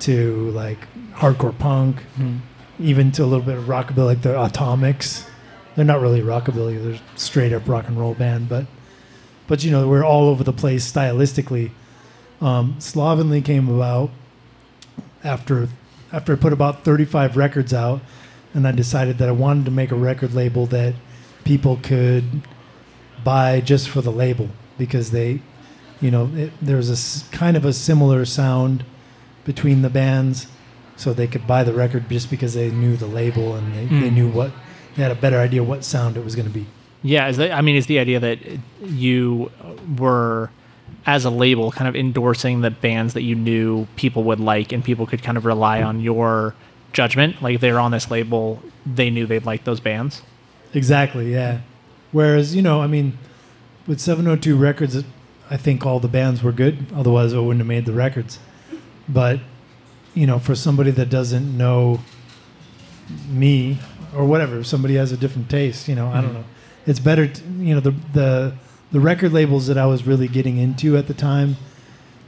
[0.00, 0.78] to like
[1.14, 2.38] hardcore punk Mhm.
[2.80, 5.26] even to a little bit of rockabilly, like the Atomics.
[5.74, 8.48] They're not really rockabilly; they're straight up rock and roll band.
[8.48, 8.66] But,
[9.46, 11.70] but you know, we're all over the place stylistically.
[12.40, 14.10] Um, Slovenly came about
[15.24, 15.68] after
[16.12, 18.00] after I put about thirty five records out,
[18.54, 20.94] and I decided that I wanted to make a record label that
[21.44, 22.24] people could
[23.24, 25.40] buy just for the label because they,
[26.00, 28.84] you know, it, there's a kind of a similar sound
[29.44, 30.46] between the bands
[30.96, 34.08] so they could buy the record just because they knew the label and they, they
[34.10, 34.12] Mm.
[34.14, 34.52] knew what
[34.96, 36.66] they had a better idea what sound it was going to be.
[37.02, 38.38] Yeah, is that, I mean, is the idea that
[38.82, 39.50] you
[39.98, 40.50] were,
[41.04, 44.84] as a label, kind of endorsing the bands that you knew people would like, and
[44.84, 46.54] people could kind of rely on your
[46.92, 47.42] judgment.
[47.42, 50.22] Like if they were on this label, they knew they'd like those bands.
[50.74, 51.60] Exactly, yeah.
[52.12, 53.18] Whereas, you know, I mean,
[53.86, 55.02] with 702 Records,
[55.50, 56.86] I think all the bands were good.
[56.94, 58.38] Otherwise, I wouldn't have made the records.
[59.08, 59.40] But,
[60.14, 62.00] you know, for somebody that doesn't know
[63.28, 63.78] me
[64.14, 66.44] or whatever, if somebody has a different taste, you know, I don't know.
[66.86, 68.54] It's better, to, you know, the, the,
[68.90, 71.56] the record labels that I was really getting into at the time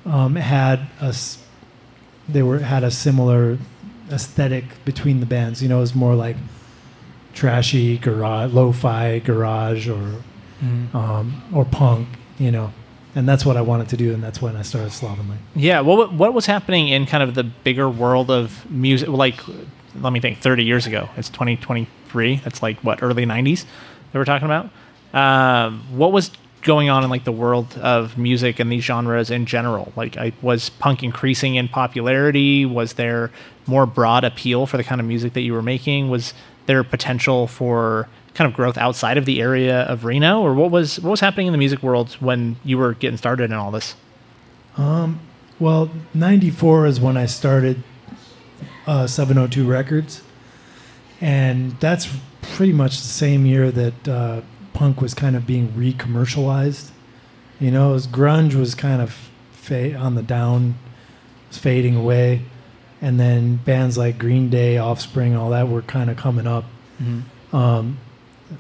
[0.07, 1.39] um, had a, s-
[2.29, 3.59] they were, had a similar
[4.11, 5.63] aesthetic between the bands.
[5.63, 6.37] You know, it was more like,
[7.35, 10.23] trashy garage, lo-fi garage, or
[10.95, 12.73] um, or punk, you know.
[13.17, 15.37] And that's what I wanted to do, and that's when I started Slovenly.
[15.55, 15.81] Yeah.
[15.81, 19.09] What what was happening in kind of the bigger world of music?
[19.09, 19.41] Like,
[20.01, 20.39] let me think.
[20.39, 22.37] Thirty years ago, it's twenty twenty three.
[22.37, 23.65] That's like what early nineties
[24.13, 24.71] that we're talking about.
[25.13, 26.31] Um, what was
[26.63, 29.93] going on in like the world of music and these genres in general?
[29.97, 32.65] Like, I, was punk increasing in popularity?
[32.67, 33.31] Was there
[33.67, 36.11] more broad appeal for the kind of music that you were making?
[36.11, 36.35] Was
[36.67, 40.99] there potential for kind of growth outside of the area of Reno, or what was
[41.01, 43.95] what was happening in the music world when you were getting started in all this?
[45.61, 47.83] Well, 94 is when I started
[48.87, 50.23] uh, 702 Records.
[51.21, 52.09] And that's
[52.43, 54.41] pretty much the same year that uh,
[54.73, 56.91] punk was kind of being re commercialized.
[57.61, 59.17] You know, was, grunge was kind of
[59.53, 60.75] fa- on the down,
[61.49, 62.43] was fading away.
[63.01, 66.65] And then bands like Green Day, Offspring, all that were kind of coming up.
[67.53, 67.99] Um,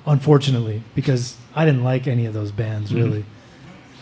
[0.06, 2.96] unfortunately, because I didn't like any of those bands Mhm.
[2.96, 3.24] really.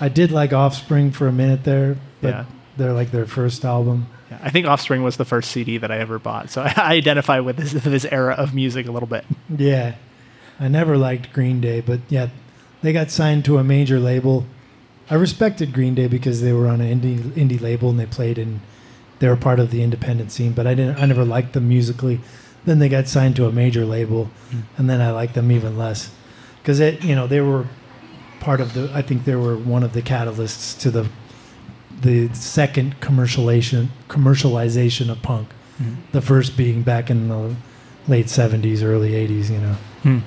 [0.00, 2.44] I did like Offspring for a minute there, but Yeah.
[2.76, 4.06] they're like their first album.
[4.32, 7.40] Yeah, I think Offspring was the first CD that I ever bought, so I identify
[7.40, 9.24] with this this era of music a little bit.
[9.54, 9.96] Yeah,
[10.58, 12.28] I never liked Green Day, but yeah,
[12.80, 14.46] they got signed to a major label.
[15.10, 18.38] I respected Green Day because they were on an indie indie label and they played
[18.38, 18.60] and
[19.18, 20.52] they were part of the independent scene.
[20.52, 20.98] But I didn't.
[20.98, 22.20] I never liked them musically.
[22.64, 24.60] Then they got signed to a major label, hmm.
[24.78, 26.10] and then I liked them even less
[26.62, 27.04] because it.
[27.04, 27.66] You know, they were
[28.40, 28.90] part of the.
[28.94, 31.06] I think they were one of the catalysts to the
[32.02, 35.48] the second commercialization commercialization of punk.
[36.12, 37.56] The first being back in the
[38.06, 39.50] late '70s, early '80s.
[39.50, 40.18] You know Hmm.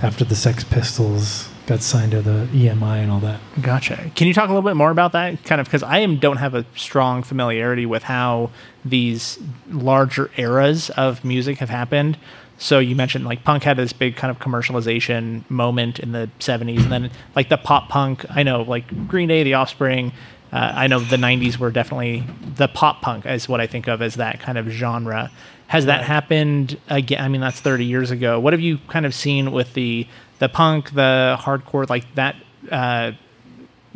[0.00, 3.38] after the Sex Pistols got signed to the EMI and all that.
[3.60, 4.10] Gotcha.
[4.16, 5.42] Can you talk a little bit more about that?
[5.44, 8.50] Kind of because I am don't have a strong familiarity with how
[8.84, 9.38] these
[9.70, 12.16] larger eras of music have happened.
[12.58, 16.82] So you mentioned like punk had this big kind of commercialization moment in the '70s,
[16.82, 18.24] and then like the pop punk.
[18.30, 20.12] I know like Green Day, The Offspring.
[20.52, 22.24] Uh, I know the '90s were definitely
[22.56, 25.30] the pop punk is what I think of as that kind of genre.
[25.68, 27.24] Has that happened again?
[27.24, 28.38] I mean, that's 30 years ago.
[28.38, 30.06] What have you kind of seen with the
[30.38, 32.36] the punk, the hardcore, like that
[32.70, 33.12] uh,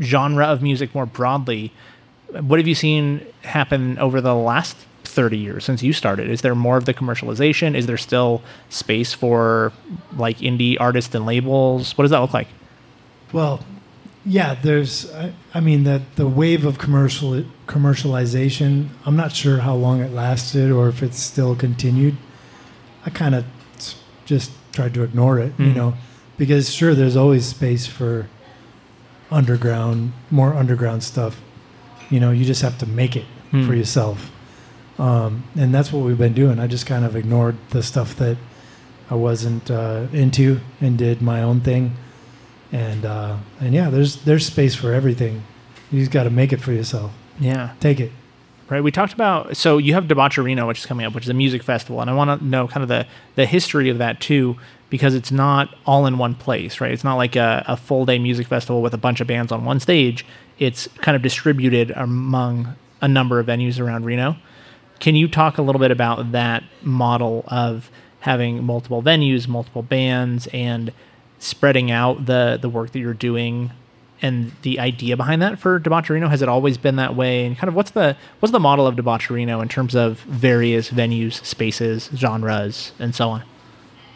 [0.01, 1.73] genre of music more broadly?
[2.31, 6.31] What have you seen happen over the last 30 years since you started?
[6.31, 7.75] Is there more of the commercialization?
[7.75, 9.73] Is there still space for
[10.17, 11.97] like indie artists and labels?
[11.99, 12.49] What does that look like?
[13.33, 13.61] Well,
[14.27, 15.11] yeah, there's.
[15.15, 18.89] I, I mean, that the wave of commercial commercialization.
[19.07, 22.17] I'm not sure how long it lasted or if it's still continued.
[23.07, 23.45] I kind of
[24.25, 25.77] just tried to ignore it, you Mhm.
[25.77, 25.95] know,
[26.37, 28.27] because sure, there's always space for
[29.31, 31.41] underground, more underground stuff.
[32.11, 33.67] You know, you just have to make it Hmm.
[33.67, 34.31] for yourself,
[34.99, 36.59] um, and that's what we've been doing.
[36.59, 38.37] I just kind of ignored the stuff that
[39.11, 41.93] I wasn't uh, into and did my own thing
[42.73, 45.43] and uh, and yeah, there's there's space for everything.
[45.91, 47.13] You just got to make it for yourself.
[47.39, 47.75] Yeah.
[47.81, 48.13] Take it.
[48.69, 48.83] Right.
[48.83, 51.63] We talked about so you have DEBAUCH-A-ReNO, which is coming up, which is a music
[51.63, 54.57] festival, and I want to know kind of the the history of that too,
[54.91, 56.91] because it's not all in one place, right?
[56.91, 59.65] It's not like a, a full day music festival with a bunch of bands on
[59.65, 60.27] one stage.
[60.59, 64.37] It's kind of distributed among a number of venues around Reno.
[64.99, 70.49] Can you talk a little bit about that model of having multiple venues, multiple bands,
[70.49, 70.93] and
[71.39, 73.71] spreading out the the work that you're doing
[74.23, 76.29] and the idea behind that for DEBAUCH-A-ReNO?
[76.29, 77.45] Has it always been that way?
[77.45, 81.45] And kind of what's the what's the model of DEBAUCH-A-ReNO in terms of various venues,
[81.45, 83.45] spaces, genres, and so on?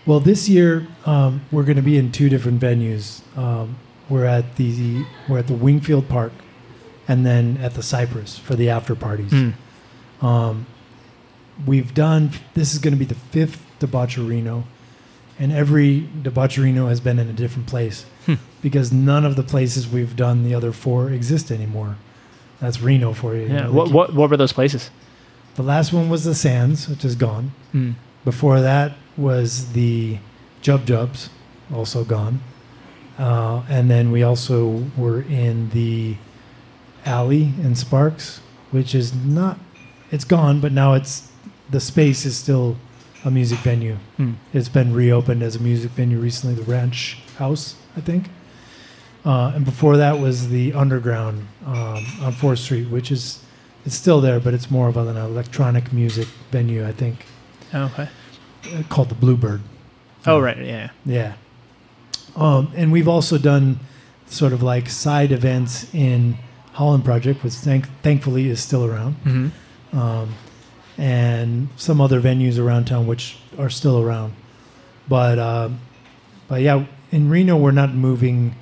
[0.07, 3.21] Well, this year um, we're going to be in two different venues.
[3.37, 3.77] Um,
[4.09, 6.33] we're at the we're at the Wingfield Park,
[7.07, 9.31] and then at the Cypress for the after parties.
[9.31, 10.27] Hmm.
[10.27, 10.67] Um,
[11.67, 12.31] we've done.
[12.55, 14.65] This is going to be the fifth DEBAUCH-A-ReNO,
[15.41, 18.35] and every DEBAUCH-A-ReNO has been in a different place Hmm.
[18.63, 21.97] because none of the places we've done the other four exist anymore.
[22.61, 23.43] That's Reno for you.
[23.43, 23.63] you Yeah.
[23.63, 24.91] know, What, what what were those places?
[25.57, 27.53] The last one was the Sands, which is gone.
[27.73, 27.93] Hmm.
[28.25, 30.19] Before that was the
[30.63, 31.31] Jub Jubs,
[31.75, 32.41] also gone.
[33.19, 36.17] Uh, and then we also were in the
[37.05, 39.59] Alley in Sparks, which is not,
[40.11, 41.29] it's gone, but now it's,
[41.71, 42.77] the space is still
[43.25, 43.97] a music venue.
[44.17, 44.33] Hmm.
[44.53, 48.29] It's been reopened as a music venue recently, the Ranch House, I think.
[49.25, 51.75] Uh, and before that was the Underground um,
[52.23, 53.43] on 4th Street, which is,
[53.85, 57.27] it's still there, but it's more of an electronic music venue, I think,
[57.75, 58.09] Okay.
[58.65, 59.61] uh, called the Bluebird.
[60.27, 60.57] Oh right.
[60.59, 60.91] Yeah.
[61.05, 61.35] Yeah.
[62.37, 63.81] Um, and we've also done
[64.27, 66.37] sort of like side events in
[66.73, 69.99] Holland Project, which thank- thankfully is still around, Mm-hmm.
[69.99, 70.35] um,
[71.01, 74.35] and some other venues around town which are still around.
[75.09, 75.71] but uh,
[76.47, 78.55] but yeah, in Reno we're not moving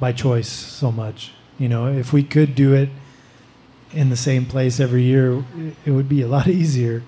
[0.00, 1.32] by choice so much.
[1.58, 2.88] You know, if we could do it
[3.92, 5.44] in the same place every year,
[5.84, 7.02] it would be a lot easier.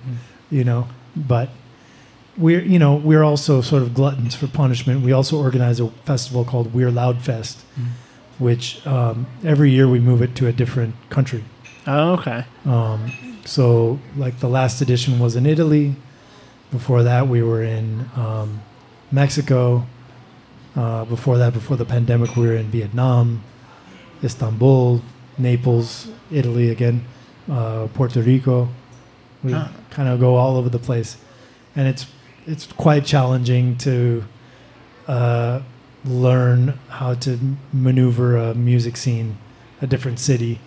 [0.50, 1.48] You know, but
[2.36, 5.02] we're you know we're also sort of gluttons for punishment.
[5.02, 7.58] We also organize a festival called We're Loud Fest,
[8.38, 11.44] which um, every year we move it to a different country.
[11.86, 12.44] Oh, okay.
[12.66, 13.10] Um,
[13.46, 15.94] so, like the last edition was in Italy.
[16.70, 18.60] Before that, we were in um,
[19.12, 19.86] Mexico.
[20.74, 23.42] Uh, before that, before the pandemic, we were in Vietnam,
[24.22, 25.00] Istanbul,
[25.38, 27.04] Naples, Italy again,
[27.50, 28.68] uh, Puerto Rico.
[29.42, 29.68] We Huh.
[29.90, 31.16] kind of go all over the place,
[31.76, 32.06] and it's
[32.46, 34.24] it's quite challenging to
[35.08, 35.60] uh,
[36.04, 37.38] learn how to
[37.72, 39.36] maneuver a music scene,
[39.80, 40.60] a different city,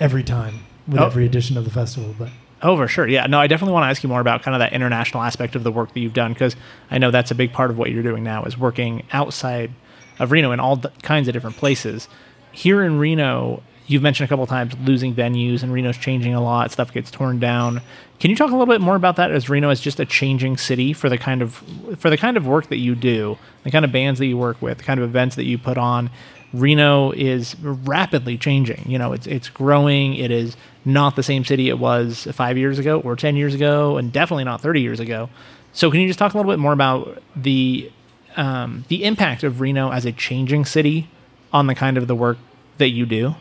[0.00, 0.60] every time
[0.92, 1.06] with Oh.
[1.06, 2.14] every edition of the festival.
[2.18, 2.28] But
[2.64, 3.08] Oh, for sure.
[3.08, 3.26] Yeah.
[3.26, 5.64] No, I definitely want to ask you more about kind of that international aspect of
[5.64, 6.54] the work that you've done because
[6.92, 9.72] I know that's a big part of what you're doing now is working outside
[10.20, 12.06] of Reno in all kinds of different places.
[12.52, 16.40] Here in Reno, you've mentioned a couple of times losing venues and Reno's changing a
[16.40, 16.70] lot.
[16.70, 17.80] Stuff gets torn down.
[18.20, 20.56] Can you talk a little bit more about that as Reno is just a changing
[20.56, 21.54] city for the kind of
[21.98, 24.62] for the kind of work that you do, the kind of bands that you work
[24.62, 26.10] with, the kind of events that you put on?
[26.52, 28.84] Reno is rapidly changing.
[28.86, 30.14] You know, it's it's growing.
[30.14, 33.96] It is not the same city it was five years ago or ten years ago,
[33.96, 35.30] and definitely not thirty years ago.
[35.72, 37.90] So, can you just talk a little bit more about the
[38.36, 41.08] um, the impact of Reno as a changing city
[41.52, 42.38] on the kind of the work
[42.78, 43.34] that you do?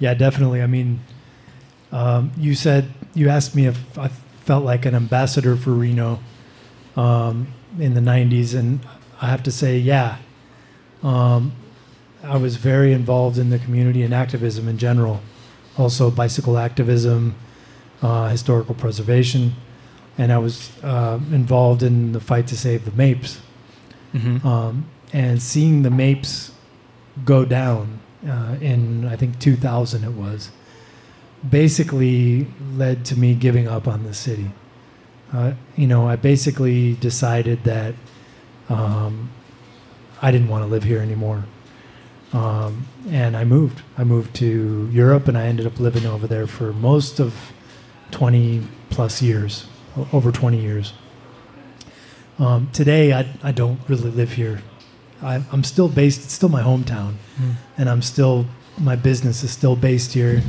[0.00, 0.62] yeah, definitely.
[0.62, 1.00] I mean,
[1.92, 6.18] um, you said you asked me if I felt like an ambassador for Reno
[6.96, 8.80] um, in the '90s, and
[9.20, 10.16] I have to say, yeah.
[11.02, 11.52] Um,
[12.22, 15.20] I was very involved in the community and activism in general,
[15.78, 17.34] also bicycle activism,
[18.02, 19.54] uh, historical preservation,
[20.18, 23.40] and I was uh, involved in the fight to save the Mapes.
[24.14, 24.46] Mm-hmm.
[24.46, 26.52] Um, and seeing the Mapes
[27.24, 30.50] go down uh, in, I think, 2000 it was,
[31.48, 34.50] basically led to me giving up on the city.
[35.32, 37.94] Uh, you know, I basically decided that
[38.68, 39.30] um,
[40.20, 41.44] I didn't want to live here anymore.
[42.32, 43.82] Um, and I moved.
[43.98, 47.34] I moved to Europe and I ended up living over there for most of
[48.12, 49.66] 20 plus years,
[50.12, 50.92] over 20 years.
[52.38, 54.62] Um, today, I, I don't really live here.
[55.22, 57.14] I, I'm still based, it's still my hometown,
[57.76, 58.46] and I'm still,
[58.78, 60.42] my business is still based here.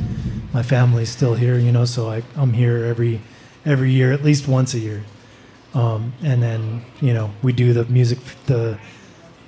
[0.54, 3.20] My family's still here, you know, so I, I'm here every,
[3.66, 5.04] every year, at least once a year.
[5.74, 8.78] Um, and then, you know, we do the music, the,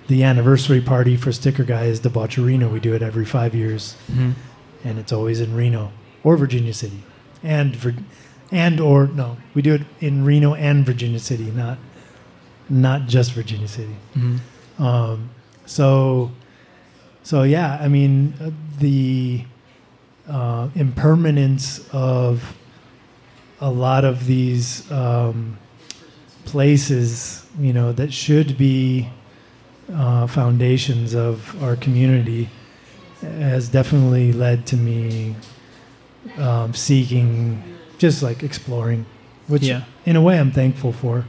[0.08, 2.68] the anniversary party for Sticker Guy is DEBAUCH-A-ReNO.
[2.68, 4.32] We do it every five years, Mm-hmm.
[4.84, 7.02] and it's always in Reno or Virginia City,
[7.42, 7.76] and
[8.50, 11.78] and or no, we do it in Reno and Virginia City, not
[12.68, 13.96] not just Virginia City.
[14.14, 14.82] Mm-hmm.
[14.82, 15.30] Um,
[15.66, 16.30] so,
[17.22, 19.44] so yeah, I mean uh, the
[20.28, 22.56] uh, impermanence of
[23.60, 25.58] a lot of these um,
[26.44, 29.08] places, you know, that should be
[29.92, 32.49] uh, foundations of our community,
[33.20, 35.35] has definitely led to me
[36.38, 37.62] um, seeking,
[37.99, 39.07] just like exploring,
[39.47, 39.83] which Yeah.
[40.07, 41.25] in a way I'm thankful for,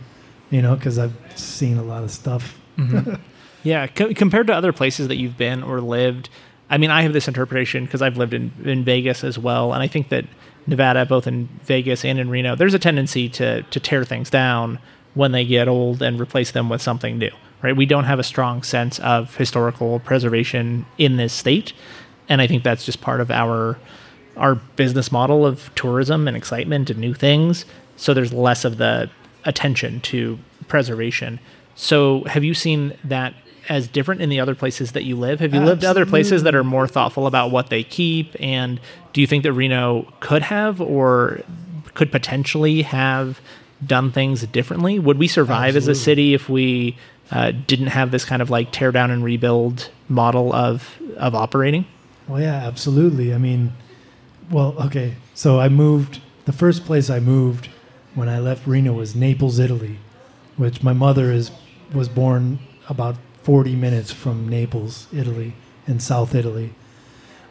[0.50, 2.58] you know, because I've seen a lot of stuff.
[2.78, 3.20] Mhm.
[3.64, 6.30] yeah, co- compared to other places that you've been or lived,
[6.70, 9.84] I mean, I have this interpretation because I've lived in, in Vegas as well, and
[9.84, 10.26] I think that
[10.68, 14.80] Nevada, both in Vegas and in Reno, there's a tendency to to tear things down
[15.14, 17.32] when they get old and replace them with something new.
[17.66, 17.76] Right?
[17.76, 21.74] We don't have a strong sense of historical preservation in this state,
[22.30, 23.78] and I think that's just part of our
[24.38, 27.66] our business model of tourism and excitement and new things.
[27.98, 29.10] So there's less of the
[29.46, 31.40] attention to preservation.
[31.76, 33.34] So have you seen that
[33.70, 35.40] as different in the other places that you live?
[35.40, 38.36] Have you lived other places that are more thoughtful about what they keep?
[38.40, 38.80] And
[39.14, 41.42] do you think that Reno could have or
[41.96, 43.40] could potentially have
[43.86, 45.00] done things differently?
[45.00, 46.96] Would we survive as a city if we
[47.32, 51.86] uh, didn't have this kind of like tear down and rebuild model of of operating?
[52.28, 53.34] Well, yeah, absolutely.
[53.34, 53.74] I mean,
[54.50, 55.16] well, okay.
[55.34, 56.22] So I moved.
[56.46, 57.70] The first place I moved
[58.14, 59.98] when I left Reno was Naples, Italy,
[60.58, 61.52] which my mother is
[61.94, 62.60] was born
[62.90, 65.54] about 40 minutes from Naples, Italy,
[65.88, 66.74] in South Italy.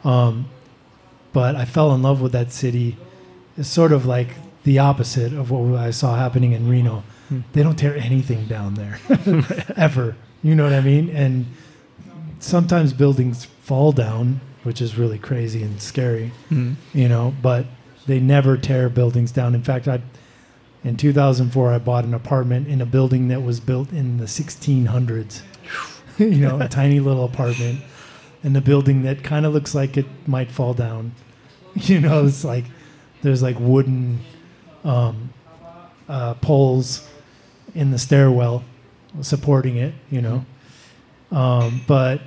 [0.02, 0.48] Um,
[1.32, 2.96] but I fell in love with that city.
[3.56, 4.28] It's sort of like
[4.64, 7.04] the opposite of what I saw happening in Reno.
[7.28, 7.40] Hmm.
[7.52, 8.98] They don't tear anything down there,
[9.76, 10.16] ever.
[10.42, 11.08] You know what I mean?
[11.10, 11.46] And
[12.40, 17.66] sometimes buildings fall down, which is really crazy and scary, you know, but
[18.06, 19.54] they never tear buildings down.
[19.54, 20.00] In fact, I
[20.84, 25.40] In 2004, I bought an apartment in a building that was built in the 1600s.
[26.18, 27.80] you know, a tiny little apartment
[28.42, 31.12] in a building that kind of looks like it might fall down.
[31.74, 32.66] You know, it's like
[33.22, 34.20] there's like wooden
[34.84, 35.30] um,
[36.08, 37.08] uh, poles
[37.74, 38.64] in the stairwell
[39.20, 39.94] supporting it.
[40.10, 40.44] You know,
[41.30, 42.20] um, but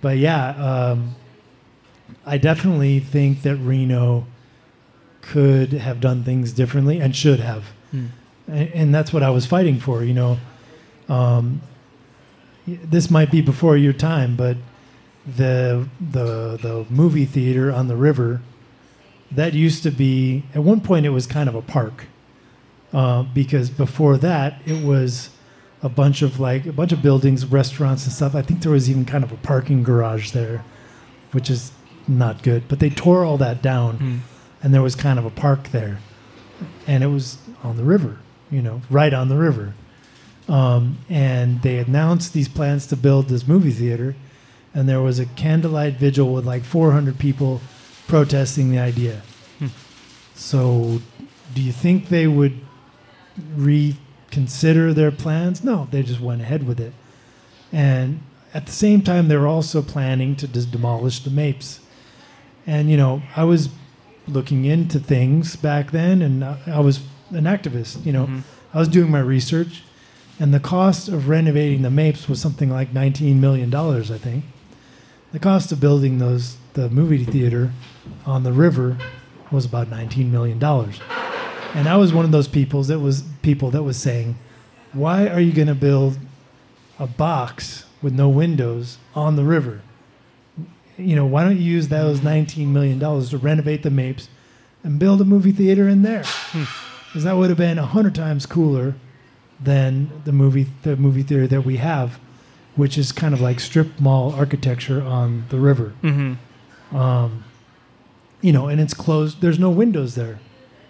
[0.00, 1.14] but yeah, um,
[2.26, 4.26] I definitely think that Reno
[5.20, 8.06] could have done things differently and should have, Hmm.
[8.46, 10.02] and, and that's what I was fighting for.
[10.04, 10.38] You know,
[11.08, 11.60] um,
[12.66, 14.56] this might be before your time, but
[15.36, 18.40] the the the movie theater on the river
[19.30, 22.06] that used to be at one point it was kind of a park
[22.92, 25.30] uh, because before that it was
[25.82, 28.34] a bunch of like a bunch of buildings restaurants and stuff.
[28.34, 30.64] I think there was even kind of a parking garage there
[31.32, 31.70] which is
[32.08, 32.66] not good.
[32.68, 34.16] But they tore all that down Hmm.
[34.62, 35.98] and there was kind of a park there.
[36.86, 38.18] And it was on the river
[38.50, 39.74] you know right on the river.
[40.48, 44.16] Um, and they announced these plans to build this movie theater
[44.74, 47.60] and there was a candlelight vigil with like 400 people
[48.06, 49.22] protesting the idea.
[49.58, 49.66] Hmm.
[50.34, 51.00] so
[51.54, 52.58] do you think they would
[53.56, 55.62] reconsider their plans?
[55.64, 56.92] No they just went ahead with it.
[57.72, 58.20] And
[58.54, 61.80] at the same time they were also planning to just demolish the mapes.
[62.66, 63.68] And you know i was
[64.26, 68.26] looking into things back then and I I was an activist you know.
[68.26, 68.42] Mhm.
[68.74, 69.82] I was doing my research
[70.38, 74.44] and the cost of renovating the Mapes was something like 19 million dollars I think.
[75.32, 77.72] The cost of building those the movie theater
[78.26, 78.96] on the river
[79.50, 81.00] was about 19 million dollars
[81.74, 84.38] and I was one of those people that was people that was saying
[84.92, 86.18] why are you going to build
[86.98, 89.82] a box with no windows on the river
[90.98, 94.28] you know, why don't you use those nineteen million dollars to renovate the Mapes
[94.82, 96.24] and build a movie theater in there?
[97.06, 98.94] Because that would have been a hundred times cooler
[99.60, 102.18] than the movie the movie theater that we have,
[102.74, 105.94] which is kind of like strip mall architecture on the river.
[106.02, 106.96] Mm-hmm.
[106.96, 107.44] Um,
[108.40, 109.40] you know, and it's closed.
[109.40, 110.40] There's no windows there.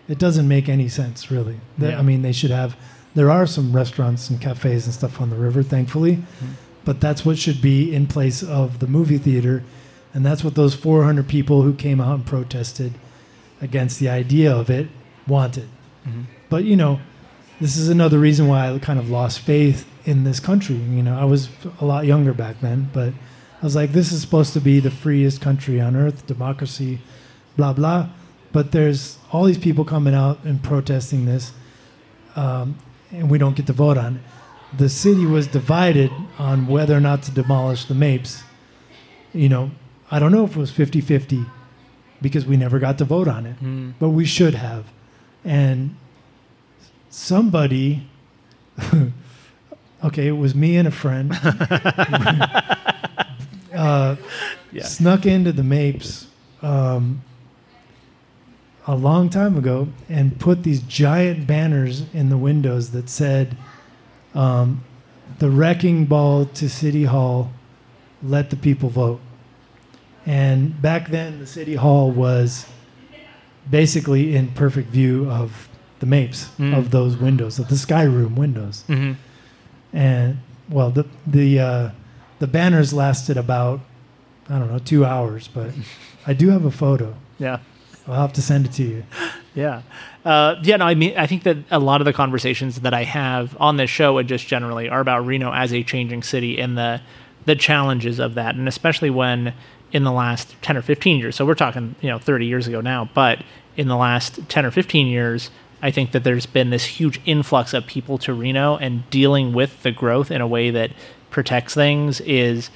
[0.09, 1.57] It doesn't make any sense, really.
[1.77, 1.99] They- Yeah.
[1.99, 2.77] I mean, they should have.
[3.15, 6.23] There are some restaurants and cafes and stuff on the river, thankfully,
[6.85, 9.63] but that's what should be in place of the movie theater,
[10.15, 12.93] and that's what those 400 people who came out and protested
[13.61, 14.89] against the idea of it
[15.27, 15.69] wanted.
[16.07, 16.25] Mhm.
[16.49, 17.01] But you know,
[17.61, 20.77] this is another reason why I kind of lost faith in this country.
[20.77, 21.49] You know, I was
[21.81, 23.13] a lot younger back then, but
[23.61, 27.01] I was like, this is supposed to be the freest country on earth, democracy,
[27.57, 28.07] blah blah.
[28.53, 31.53] But there's all these people coming out and protesting this,
[32.37, 32.77] um,
[33.11, 34.23] and we don't get to vote on it.
[34.77, 38.43] The city was divided on whether or not to demolish the Mapes.
[39.33, 39.71] You know,
[40.11, 41.45] I don't know if it was 50 50
[42.21, 43.95] because we never got to vote on it Mm.
[43.99, 44.85] but we should have.
[45.45, 45.95] And
[47.11, 48.07] somebody,
[50.05, 51.33] okay, it was me and a friend,
[53.75, 54.17] uh,
[54.73, 54.85] Yeah.
[54.85, 56.27] snuck into the Mapes
[56.63, 57.23] um,
[58.89, 63.57] a long time ago and put these giant banners in the windows that said,
[64.35, 64.83] um,
[65.39, 67.53] "The wrecking ball to City Hall,
[68.23, 69.21] let the people vote."
[70.27, 72.67] And back then, the City Hall was
[73.71, 75.69] basically in perfect view of
[76.01, 76.77] the Mapes Mm.
[76.77, 78.85] of those windows, of the Sky Room windows.
[78.89, 79.13] Mm-hmm.
[79.93, 80.39] And
[80.71, 81.91] well, the the uh,
[82.39, 83.81] the banners lasted about
[84.49, 85.71] I don't know two hours, but
[86.27, 87.15] I do have a photo.
[87.39, 87.59] Yeah.
[88.09, 89.05] I'll have to send it to you.
[89.55, 89.83] Yeah.
[90.25, 93.03] Uh, yeah, no, I mean, I think that a lot of the conversations that I
[93.03, 96.79] have on this show and just generally are about Reno as a changing city and
[96.79, 97.01] the
[97.45, 99.53] the challenges of that, and especially when
[99.91, 101.35] in the last ten or fifteen years.
[101.35, 103.43] So we're talking, you know, thirty years ago now, but
[103.77, 105.51] in the last ten or fifteen years,
[105.83, 109.83] I think that there's been this huge influx of people to Reno, and dealing with
[109.83, 110.93] the growth in a way that
[111.31, 112.71] protects things is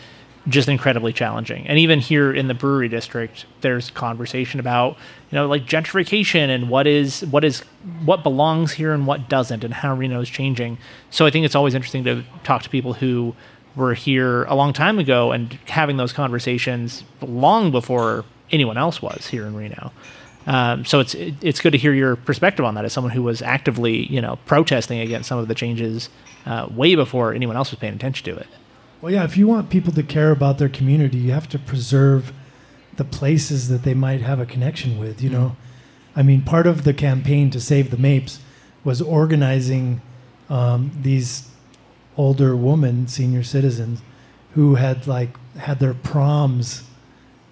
[0.49, 1.67] just incredibly challenging.
[1.67, 4.97] And even here in the brewery district, there's conversation about,
[5.31, 7.61] you know, like gentrification and what is what is
[8.05, 10.79] what belongs here and what doesn't and how Reno is changing.
[11.11, 13.37] So I think it's always interesting to talk to people who
[13.77, 19.29] were here a long time ago and having those conversations long before anyone else was
[19.29, 19.93] here in Reno.
[20.47, 23.43] Um, so it's it's good to hear your perspective on that as someone who was
[23.43, 26.09] actively, you know, protesting against some of the changes
[26.47, 28.49] uh, way before anyone else was paying attention to it.
[29.03, 32.33] Well, yeah, if you want people to care about their community, you have to preserve
[32.97, 35.21] the places that they might have a connection with.
[35.21, 35.57] You know,
[36.15, 38.39] I mean, part of the campaign to save the Mapes
[38.85, 40.01] was organizing
[40.49, 41.51] um, these
[42.17, 44.03] older women, senior citizens,
[44.55, 46.85] who had like had their proms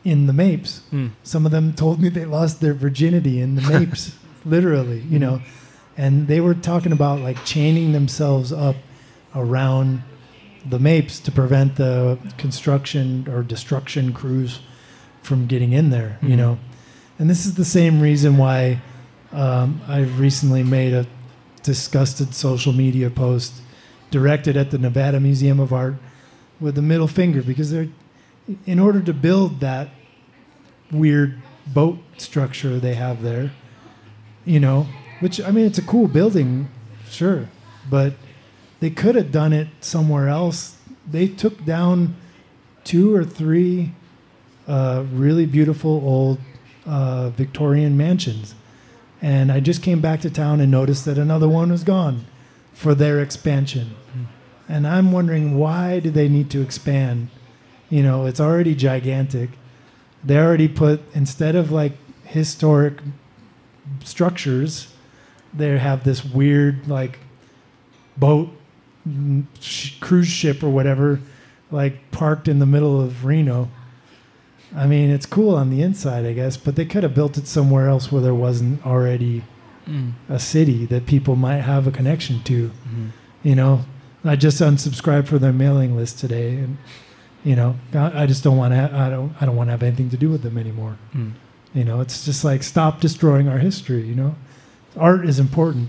[0.05, 0.83] in the Mapes.
[0.93, 1.11] Mm.
[1.25, 5.01] Some of them told me they lost their virginity in the Mapes, literally.
[5.01, 5.43] You know,
[5.97, 8.77] and they were talking about like chaining themselves up
[9.35, 10.05] around
[10.69, 14.61] the Mapes to prevent the construction or destruction crews
[15.23, 16.19] from getting in there.
[16.23, 16.37] You Mhm.
[16.37, 16.59] know,
[17.19, 18.81] and this is the same reason why
[19.33, 21.07] um, I've recently made a
[21.63, 23.53] disgusted social media post
[24.11, 25.95] directed at the Nevada Museum of Art
[26.59, 27.87] with the middle finger because they're
[28.67, 29.91] in order to build that
[30.91, 33.53] weird boat structure they have there,
[34.45, 34.87] you know,
[35.21, 36.69] which I mean it's a cool building,
[37.09, 37.49] sure,
[37.89, 38.15] but
[38.81, 40.77] they could have done it somewhere else.
[41.09, 42.17] They took down
[42.85, 43.93] two or three
[44.67, 46.39] uh, really beautiful old
[46.87, 48.55] uh, Victorian mansions.
[49.23, 52.25] And I just came back to town and noticed that another one was gone
[52.73, 53.95] for their expansion.
[54.69, 57.29] And I'm wondering why do they need to expand?
[57.91, 59.51] You know, it's already gigantic.
[60.25, 61.93] They already put instead of like
[62.25, 63.01] historic
[64.05, 64.95] structures,
[65.53, 67.19] they have this weird like
[68.17, 68.51] boat
[69.61, 71.21] sh- cruise ship or whatever
[71.71, 73.69] like parked in the middle of Reno.
[74.75, 77.47] I mean, it's cool on the inside, I guess, but they could have built it
[77.47, 79.43] somewhere else where there wasn't already
[79.89, 80.13] Mm.
[80.29, 82.71] a city that people might have a connection to.
[82.89, 83.09] Mhm.
[83.43, 83.81] You know,
[84.25, 86.77] I just unsubscribed for their mailing list today, and
[87.45, 88.91] you know, I, I just don't want to.
[88.95, 89.33] I don't.
[89.41, 90.97] I don't want to have anything to do with them anymore.
[91.17, 91.33] Mm.
[91.75, 94.07] You know, it's just like stop destroying our history.
[94.07, 94.35] You know,
[94.97, 95.89] art is important,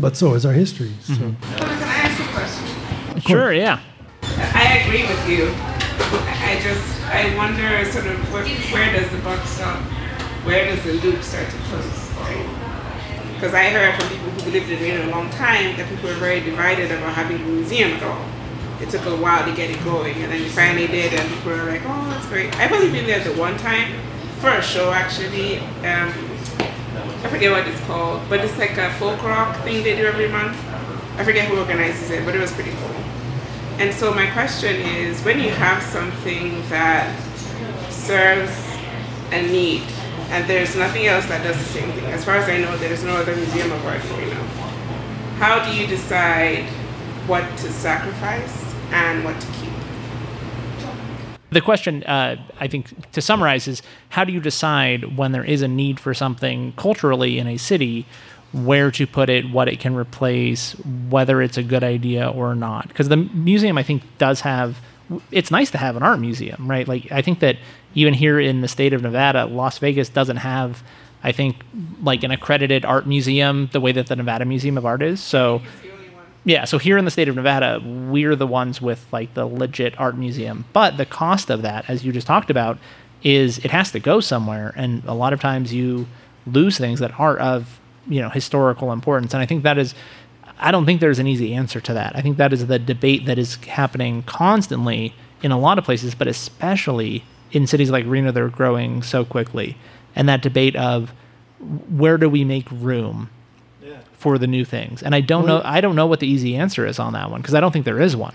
[0.00, 0.92] but so is our history.
[1.02, 1.12] So.
[1.14, 1.34] Mhm.
[1.56, 3.20] Can I ask a question?
[3.20, 3.80] Sure, yeah.
[4.54, 5.50] I agree with you.
[6.26, 9.80] I I just, I wonder sort of what, where does the buck stop?
[10.44, 12.04] Where does the loop start to close?
[13.34, 16.16] Because I heard from people who lived in Reno a long time that people were
[16.16, 18.24] very divided about having a museum at all.
[18.80, 21.52] It took a while to get it going, and then you finally did, and people
[21.52, 23.92] were like, "Oh, that's great." I've only been there the one time
[24.40, 25.58] for a show, actually.
[25.86, 26.12] Um,
[27.24, 30.28] I forget what it's called, but it's like a folk rock thing they do every
[30.28, 30.56] month.
[31.18, 32.94] I forget who organizes it, but it was pretty cool.
[33.78, 37.12] And so my question is, when you have something that
[37.90, 38.56] serves
[39.32, 39.82] a need,
[40.30, 43.02] and there's nothing else that does the same thing, as far as I know, there's
[43.02, 44.42] no other museum of art in Reno.
[45.38, 46.64] How do you decide
[47.26, 49.72] what to sacrifice and what to keep?
[51.50, 55.62] The question, uh, I think, to summarize, is how do you decide when there is
[55.62, 58.06] a need for something culturally in a city,
[58.52, 60.72] where to put it, what it can replace,
[61.10, 62.88] whether it's a good idea or not?
[62.88, 64.78] Because the museum, I think, does have.
[65.30, 66.86] It's nice to have an art museum, right?
[66.86, 67.56] Like I think that
[67.94, 70.82] even here in the state of Nevada, Las Vegas doesn't have,
[71.22, 71.64] I think,
[72.02, 75.20] like an accredited art museum the way that the Nevada Museum of Art is.
[75.20, 75.62] So.
[75.64, 76.24] It's the only one.
[76.48, 80.00] Yeah, so here in the state of Nevada, we're the ones with like the legit
[80.00, 80.64] art museum.
[80.72, 82.78] But the cost of that, as you just talked about,
[83.22, 86.06] is it has to go somewhere, and a lot of times you
[86.46, 87.78] lose things that are of
[88.08, 89.34] you know historical importance.
[89.34, 89.94] And I think that is,
[90.58, 92.16] I don't think there's an easy answer to that.
[92.16, 96.14] I think that is the debate that is happening constantly in a lot of places,
[96.14, 99.76] but especially in cities like Reno that are growing so quickly.
[100.16, 101.12] And that debate of
[101.90, 103.28] where do we make room
[104.12, 105.02] for the new things.
[105.02, 107.30] And I don't Well- know I don't know what the easy answer is on that
[107.30, 108.34] one because I don't think there is one.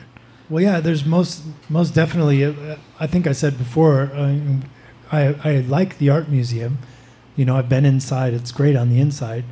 [0.50, 2.44] Well, yeah, there's most most definitely.
[2.44, 2.54] Uh,
[3.00, 4.12] I think I said before.
[4.16, 4.36] Uh,
[5.12, 6.80] I I like the art museum.
[7.36, 8.34] You know, I've been inside.
[8.34, 9.44] It's great on the inside,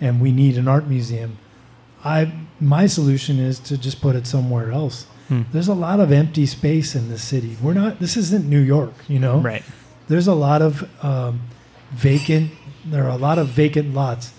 [0.00, 1.38] and we need an art museum.
[2.04, 5.06] I my solution is to just put it somewhere else.
[5.28, 5.42] Hmm.
[5.52, 7.56] There's a lot of empty space in the city.
[7.62, 7.98] We're not.
[8.00, 8.94] This isn't New York.
[9.08, 9.38] You know.
[9.38, 9.62] Right.
[10.08, 11.40] There's a lot of um,
[11.92, 12.50] vacant.
[12.84, 14.32] There are a lot of vacant lots.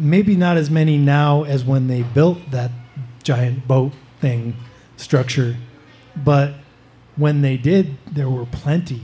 [0.00, 2.70] Maybe not as many now as when they built that
[3.22, 4.56] giant boat thing
[4.96, 5.56] structure,
[6.16, 6.54] but
[7.16, 9.02] when they did, there were plenty,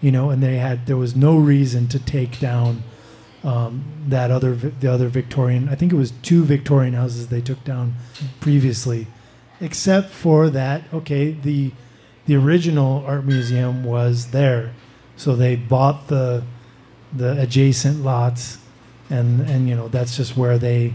[0.00, 2.82] you know, and they had there was no reason to take down
[3.44, 5.68] um, that other the other Victorian.
[5.68, 7.94] I think it was two Victorian houses they took down
[8.40, 9.06] previously,
[9.60, 10.82] except for that.
[10.92, 11.72] Okay, the
[12.26, 14.72] the original art museum was there,
[15.16, 16.42] so they bought the
[17.12, 18.58] the adjacent lots,
[19.12, 20.94] and and you know that's just where they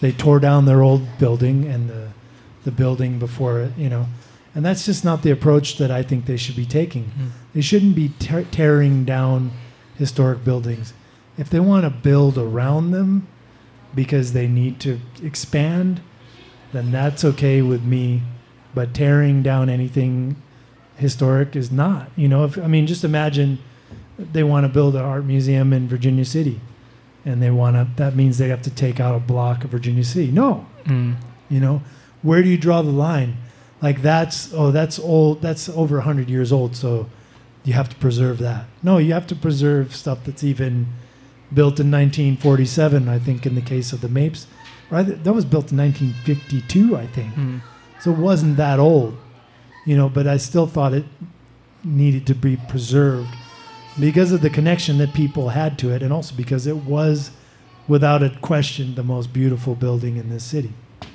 [0.00, 2.08] they tore down their old building and the
[2.64, 4.06] the building before it, you know,
[4.54, 7.04] and that's just not the approach that I think they should be taking.
[7.04, 7.28] Mm-hmm.
[7.54, 9.52] They shouldn't be tear tearing down
[9.96, 10.92] historic buildings.
[11.38, 13.28] If they want to build around them
[13.94, 16.00] because they need to expand,
[16.72, 18.22] then that's okay with me.
[18.74, 20.40] But tearing down anything
[20.96, 22.10] historic is not.
[22.16, 23.58] You know, if I mean, just imagine
[24.18, 26.60] they want to build an art museum in Virginia City,
[27.24, 27.86] and they want to.
[27.96, 30.30] That means they have to take out a block of Virginia City.
[30.30, 31.16] No, Mm.
[31.48, 31.82] you know,
[32.22, 33.36] where do you draw the line?
[33.82, 35.40] Like that's oh that's old.
[35.42, 36.76] That's over hundred years old.
[36.76, 37.08] So
[37.64, 38.64] you have to preserve that.
[38.82, 40.86] No, you have to preserve stuff that's even
[41.52, 44.46] built in 1947, I think, in the case of the Mapes.
[44.90, 47.32] Right, that was built in 1952, I think.
[47.34, 47.60] Mhm.
[48.00, 49.16] So it wasn't that old,
[49.86, 50.08] you know.
[50.08, 51.04] But I still thought it
[51.84, 53.28] needed to be preserved
[54.00, 57.30] because of the connection that people had to it, and also because it was,
[57.86, 60.72] without a question, the most beautiful building in this city.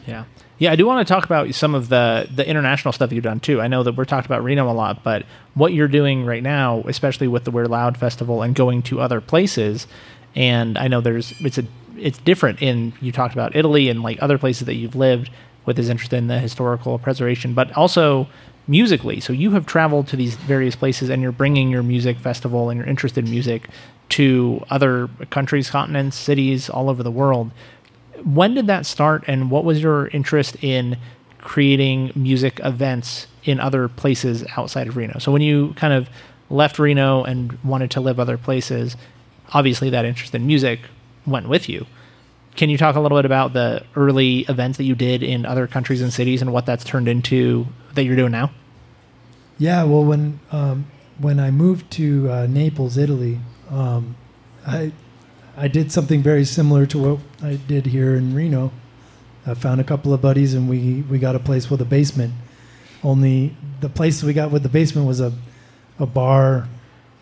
[0.08, 0.26] Yeah.
[0.58, 3.42] Yeah, I do want to talk about some of the the international stuff you've done
[3.42, 3.60] too.
[3.60, 6.82] I know that we're talked about Reno a lot, but what you're doing right now,
[6.88, 9.86] especially with the We're Loud festival and going to other places,
[10.34, 11.66] and I know there's it's a
[11.98, 15.30] it's different in you talked about Italy and like other places that you've lived
[15.66, 18.28] with his interest in the historical preservation, but also
[18.68, 19.20] musically.
[19.20, 22.78] So you have traveled to these various places and you're bringing your music festival and
[22.80, 23.70] your interest in music
[24.10, 27.52] to other countries, continents, cities all over the world
[28.24, 30.98] when did that start and what was your interest in
[31.38, 35.20] creating music events in other places outside of Reno?
[35.20, 36.10] So when you kind of
[36.50, 38.96] left Reno and wanted to live other places,
[39.54, 40.80] obviously that interest in music
[41.26, 41.86] went with you.
[42.56, 45.68] Can you talk a little bit about the early events that you did in other
[45.68, 48.52] countries and cities and what that's turned into that you're doing now?
[49.58, 50.86] Yeah, well, when um,
[51.18, 53.40] when I moved to uh, Naples, Italy,
[53.70, 54.16] um,
[54.66, 54.92] I
[55.58, 58.72] I did something very similar to what I did here in Reno.
[59.46, 62.34] I found a couple of buddies, and we we got a place with a basement.
[63.04, 65.34] Only the place we got with the basement was a
[66.00, 66.68] a bar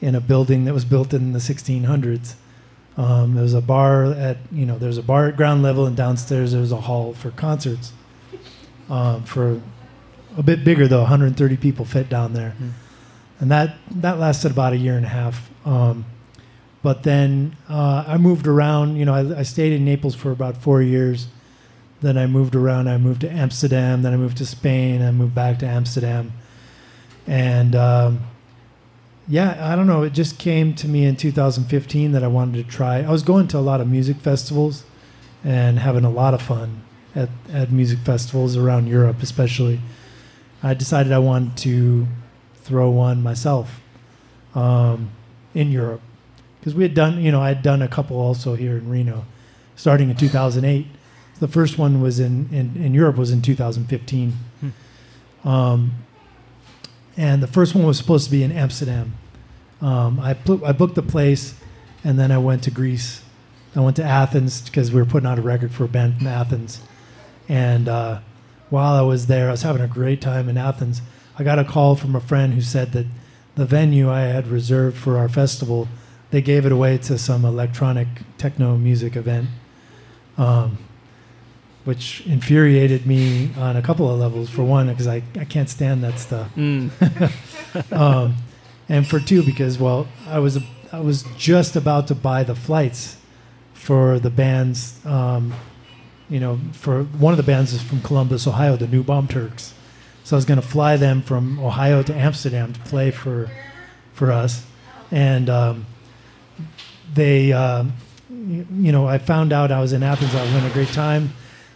[0.01, 2.33] in a building that was built in the 1600s.
[2.95, 5.97] Um, there was a bar at you know there's a bar at ground level, and
[5.97, 7.91] downstairs there was a hall for concerts.
[8.89, 9.61] Um, for
[10.37, 12.55] a bit bigger though, 130 people fit down there,
[13.39, 15.49] and that that lasted about a year and a half.
[15.65, 16.05] Um,
[16.83, 18.97] but then uh, I moved around.
[18.97, 21.27] You know, I, I stayed in Naples for about four years.
[22.01, 22.89] Then I moved around.
[22.89, 24.01] I moved to Amsterdam.
[24.01, 25.01] Then I moved to Spain.
[25.01, 26.33] I moved back to Amsterdam,
[27.25, 28.19] and um,
[29.27, 30.03] yeah, I don't know.
[30.03, 32.99] It just came to me in 2015 that I wanted to try.
[32.99, 34.83] I was going to a lot of music festivals
[35.43, 36.81] and having a lot of fun
[37.15, 39.79] at, at music festivals around Europe, especially.
[40.61, 42.07] I decided I wanted to
[42.55, 43.81] throw one myself
[44.55, 45.11] um,
[45.53, 46.01] in Europe
[46.59, 49.25] because we had done, you know, I had done a couple also here in Reno,
[49.75, 50.87] starting in 2008.
[51.39, 54.33] The first one was in in, in Europe was in 2015,
[55.43, 55.91] um,
[57.17, 59.13] and the first one was supposed to be in Amsterdam.
[59.81, 61.55] Um, I put, I booked the place,
[62.03, 63.21] and then I went to Greece.
[63.75, 66.27] I went to Athens because we were putting out a record for a band from
[66.27, 66.81] Athens,
[67.49, 68.19] and uh,
[68.69, 71.01] while I was there, I was having a great time in Athens.
[71.37, 73.07] I got a call from a friend who said that
[73.55, 75.87] the venue I had reserved for our festival,
[76.31, 78.07] they gave it away to some electronic
[78.37, 79.49] techno music event,
[80.37, 80.77] um,
[81.85, 84.49] which infuriated me on a couple of levels.
[84.49, 86.49] For one, because I, I can't stand that stuff,
[87.91, 88.35] um,
[88.89, 90.59] and for two, because well, I was
[90.91, 93.17] I was just about to buy the flights
[93.73, 95.03] for the bands.
[95.05, 95.53] Um,
[96.29, 99.73] you know, for one of the bands is from Columbus, Ohio, the New Bomb Turks.
[100.23, 103.51] So I was going to fly them from Ohio to Amsterdam to play for
[104.13, 104.65] for us,
[105.11, 105.85] and um,
[107.13, 107.85] they, y-
[108.29, 110.33] you know, I found out I was in Athens.
[110.33, 111.33] I was having a great time.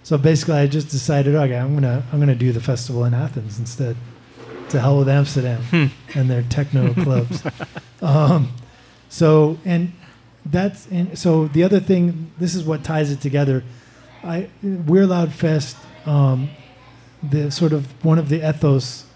[0.07, 3.59] So basically, I just decided, okay, I'm gonna I'm gonna do the festival in Athens
[3.59, 3.97] instead.
[4.69, 7.43] To hell with Amsterdam and their techno clubs.
[8.01, 8.53] Um,
[9.09, 9.91] so and
[10.45, 12.31] that's and so the other thing.
[12.37, 13.65] This is what ties it together.
[14.23, 15.75] I We're Loud Fest.
[16.05, 16.51] Um,
[17.21, 19.07] the sort of one of the ethos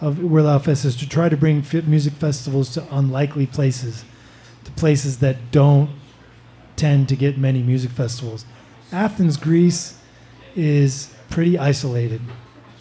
[0.00, 4.06] of We're Loud Fest is to try to bring music festivals to unlikely places,
[4.64, 5.90] to places that don't
[6.76, 8.46] tend to get many music festivals.
[8.90, 9.99] Athens, Greece,
[10.56, 12.20] is pretty isolated.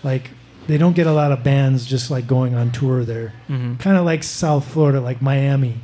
[0.03, 0.31] Like
[0.67, 3.33] they don't get a lot of bands just like going on tour there.
[3.47, 3.75] Mm-hmm.
[3.77, 5.75] Kind of like South Florida, like Miami.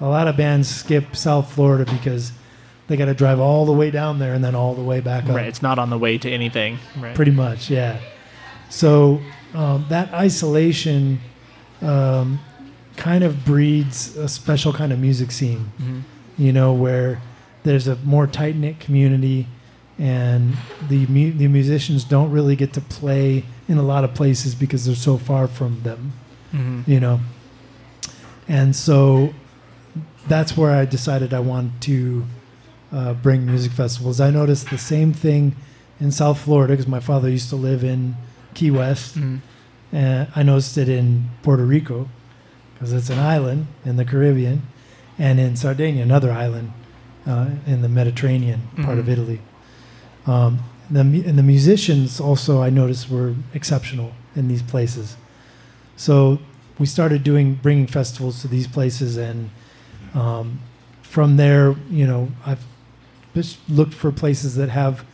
[0.00, 2.32] A lot of bands skip South Florida because
[2.88, 5.24] they got to drive all the way down there and then all the way back
[5.24, 5.36] up.
[5.36, 5.46] Right.
[5.46, 6.78] It's not on the way to anything.
[6.98, 7.14] Right.
[7.14, 7.98] Pretty much, yeah.
[8.70, 9.20] So
[9.54, 11.20] um, that isolation
[11.80, 12.40] um,
[12.96, 16.02] kind of breeds a special kind of music scene, Mhm.
[16.38, 17.20] you know, where
[17.62, 19.46] there's a more tight knit community,
[19.98, 20.56] and
[20.88, 24.84] the mu- the musicians don't really get to play in a lot of places because
[24.86, 26.12] they're so far from them,
[26.52, 26.86] Mhm.
[26.88, 27.20] you know.
[28.48, 29.32] And so
[30.28, 32.24] that's where I decided I wanted to
[32.92, 34.20] uh, bring music festivals.
[34.20, 35.56] I noticed the same thing
[36.00, 38.14] in South Florida because my father used to live in
[38.54, 39.18] Key West.
[39.18, 39.40] Mhm.
[39.92, 42.08] And I noticed it in Puerto Rico
[42.74, 44.62] because it's an island in the Caribbean,
[45.18, 46.70] and in Sardinia, another island
[47.26, 49.12] uh, in the Mediterranean part of Mhm.
[49.12, 49.40] Italy.
[50.26, 50.60] Um,
[50.90, 55.16] the, and the musicians also I noticed were exceptional in these places.
[55.96, 56.38] So
[56.78, 59.50] we started doing bringing festivals to these places and
[60.14, 60.60] um,
[61.02, 62.64] from there, you know, I've
[63.34, 65.04] just looked for places that have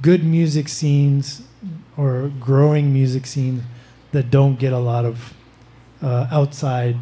[0.00, 1.42] good music scenes
[1.96, 3.62] or growing music scenes
[4.12, 5.34] that don't get a lot of
[6.02, 6.96] uh, outside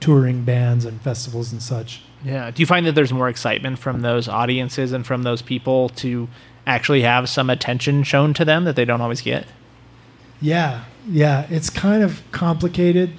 [0.00, 2.02] touring bands and festivals and such.
[2.24, 2.50] Yeah.
[2.50, 6.28] Do you find that there's more excitement from those audiences and from those people to
[6.66, 9.46] actually have some attention shown to them that they don't always get?
[10.40, 13.12] Yeah, yeah, it's kind of complicated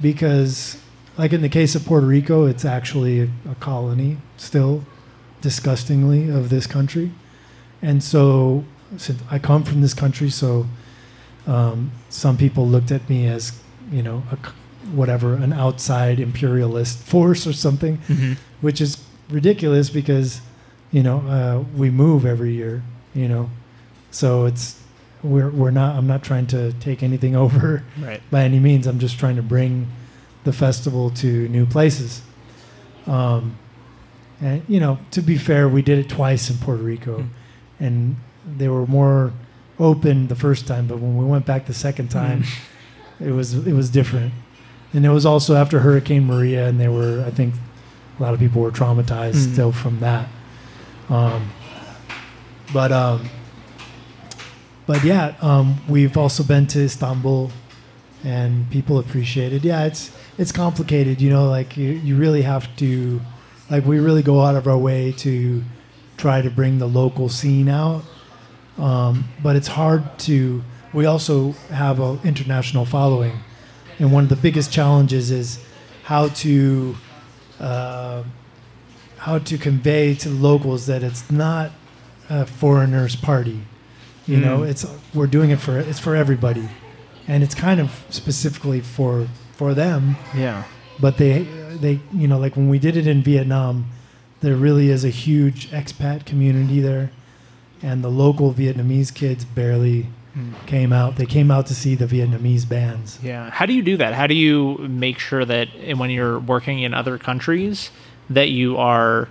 [0.00, 0.80] because,
[1.16, 4.84] like in the case of Puerto Rico, it's actually a, colony still,
[5.40, 7.12] disgustingly, of this country.
[7.82, 8.64] And so,
[8.96, 10.66] since I come from this country, so
[11.46, 13.58] um, some people looked at me as,
[13.90, 14.36] you know, a
[14.92, 18.32] whatever, an outside imperialist force or something, Mm-hmm.
[18.60, 20.40] which is ridiculous because,
[20.92, 22.82] you know, uh, we move every year,
[23.14, 23.48] you know,
[24.10, 24.80] so it's
[25.22, 25.96] we're we're not.
[25.96, 28.20] I'm not trying to take anything over Right.
[28.30, 28.86] by any means.
[28.86, 29.86] I'm just trying to bring
[30.44, 32.22] the festival to new places.
[33.06, 33.56] Um,
[34.40, 37.28] and you know, to be fair, we did it twice in Puerto Rico, Mm.
[37.80, 38.16] and
[38.56, 39.32] they were more
[39.78, 40.86] open the first time.
[40.86, 42.44] But when we went back the second time,
[43.20, 44.32] it was it was different.
[44.92, 47.54] And it was also after Hurricane Maria, and they were I think
[48.18, 49.52] a lot of people were traumatized Mm.
[49.52, 50.28] still from that.
[51.10, 51.50] Um,
[52.72, 53.28] but um,
[54.86, 57.50] but yeah, um, we've also been to Istanbul,
[58.24, 59.64] and people appreciate it.
[59.64, 61.48] Yeah, it's it's complicated, you know.
[61.48, 63.20] Like you, you really have to,
[63.68, 65.62] like we really go out of our way to
[66.16, 68.02] try to bring the local scene out.
[68.78, 70.62] Um, but it's hard to.
[70.92, 73.38] We also have an international following,
[73.98, 75.58] and one of the biggest challenges is
[76.04, 76.96] how to
[77.60, 78.22] uh,
[79.24, 81.70] how to convey to locals that it's not
[82.28, 83.60] a foreigners party.
[84.26, 84.70] You know, Mm.
[84.70, 86.68] it's we're doing it for it's for everybody,
[87.26, 90.16] and it's kind of specifically for for them.
[90.36, 90.62] Yeah.
[91.00, 91.46] But they
[91.80, 93.86] they you know like when we did it in Vietnam,
[94.40, 97.10] there really is a huge expat community there,
[97.82, 100.06] and the local Vietnamese kids barely
[100.38, 100.54] Mm.
[100.66, 101.16] came out.
[101.16, 103.18] They came out to see the Vietnamese bands.
[103.20, 103.50] Yeah.
[103.50, 104.14] How do you do that?
[104.14, 105.66] How do you make sure that
[105.96, 107.90] when you're working in other countries
[108.30, 109.28] that you are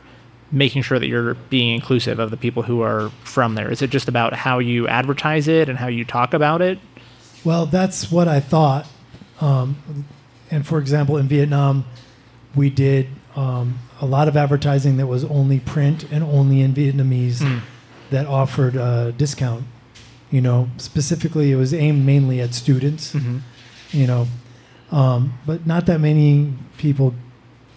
[0.51, 3.71] making sure that you're being inclusive of the people who are from there?
[3.71, 6.79] Is it just about how you advertise it and how you talk about it?
[7.45, 8.87] Well, that's what I thought.
[9.41, 10.05] Um,
[10.51, 11.85] and for example, in Vietnam,
[12.55, 17.39] we did um, a lot of advertising that was only print and only in Vietnamese
[17.39, 17.61] Mm.
[18.09, 19.63] that offered a discount.
[20.31, 23.13] You know, specifically, it was aimed mainly at students.
[23.13, 23.37] Mm-hmm.
[23.91, 24.27] You know,
[24.91, 27.13] um, but not that many people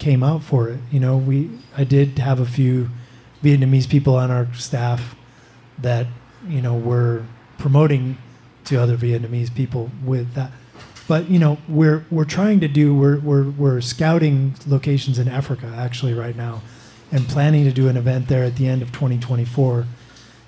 [0.02, 0.80] came out for it.
[0.90, 2.90] You know, we I did have a few
[3.42, 5.14] Vietnamese people on our staff
[5.78, 6.08] that
[6.48, 7.24] you know were
[7.56, 8.18] promoting
[8.64, 10.50] to other Vietnamese people with that.
[11.06, 15.72] But you know, we're we're trying to do we're we're we're scouting locations in Africa
[15.76, 16.62] actually right now,
[17.12, 19.86] and planning to do an event there at the end of 2024.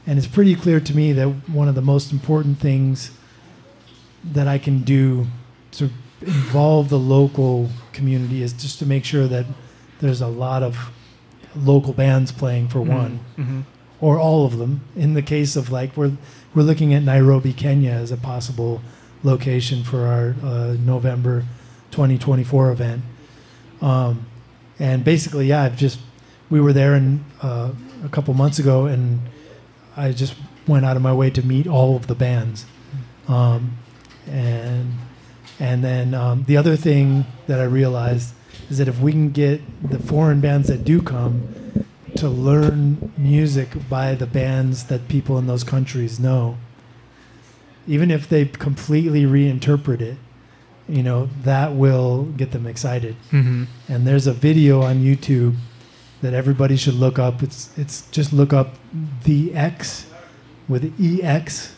[0.06, 3.12] And it's pretty clear to me that one of the most important things
[4.32, 5.26] that I can do
[5.72, 5.90] to
[6.20, 9.46] involve the local community is just to make sure that
[10.00, 10.90] there's a lot of
[11.56, 13.60] local bands playing for one Mm-hmm.
[14.00, 14.82] or all of them.
[14.96, 16.12] In the case of like we're
[16.54, 18.80] we're looking at Nairobi, Kenya as a possible
[19.22, 21.44] location for our uh, November
[21.90, 23.02] 2024 event.
[23.80, 24.26] Um,
[24.78, 25.98] and basically, yeah, I've just
[26.50, 27.72] we were there in, uh,
[28.04, 29.20] a couple months ago, and
[29.96, 30.34] I just
[30.66, 32.66] went out of my way to meet all of the bands.
[33.28, 33.78] Um,
[34.26, 34.92] and
[35.60, 38.34] and then um, the other thing that I realized
[38.70, 41.84] is that if we can get the foreign bands that do come
[42.16, 46.56] to learn music by the bands that people in those countries know,
[47.86, 50.16] even if they completely reinterpret it,
[50.88, 53.16] you know, that will get them excited.
[53.30, 53.64] Mm-hmm.
[53.88, 55.56] And there's a video on YouTube
[56.20, 57.42] that everybody should look up.
[57.42, 58.74] It's it's just look up
[59.24, 60.06] the X
[60.68, 61.74] with EX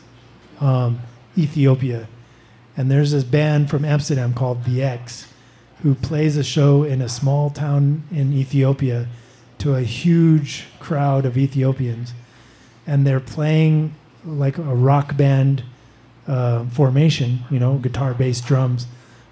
[0.61, 1.01] um,
[1.37, 2.09] Ethiopia.
[2.77, 5.27] And there's this band from Amsterdam called The Ex
[5.83, 9.07] who plays a show in a small town in Ethiopia
[9.59, 12.13] to a huge crowd of Ethiopians.
[12.87, 15.63] And they're playing like a rock band
[16.27, 18.87] uh, formation, you know, guitar, bass, drums,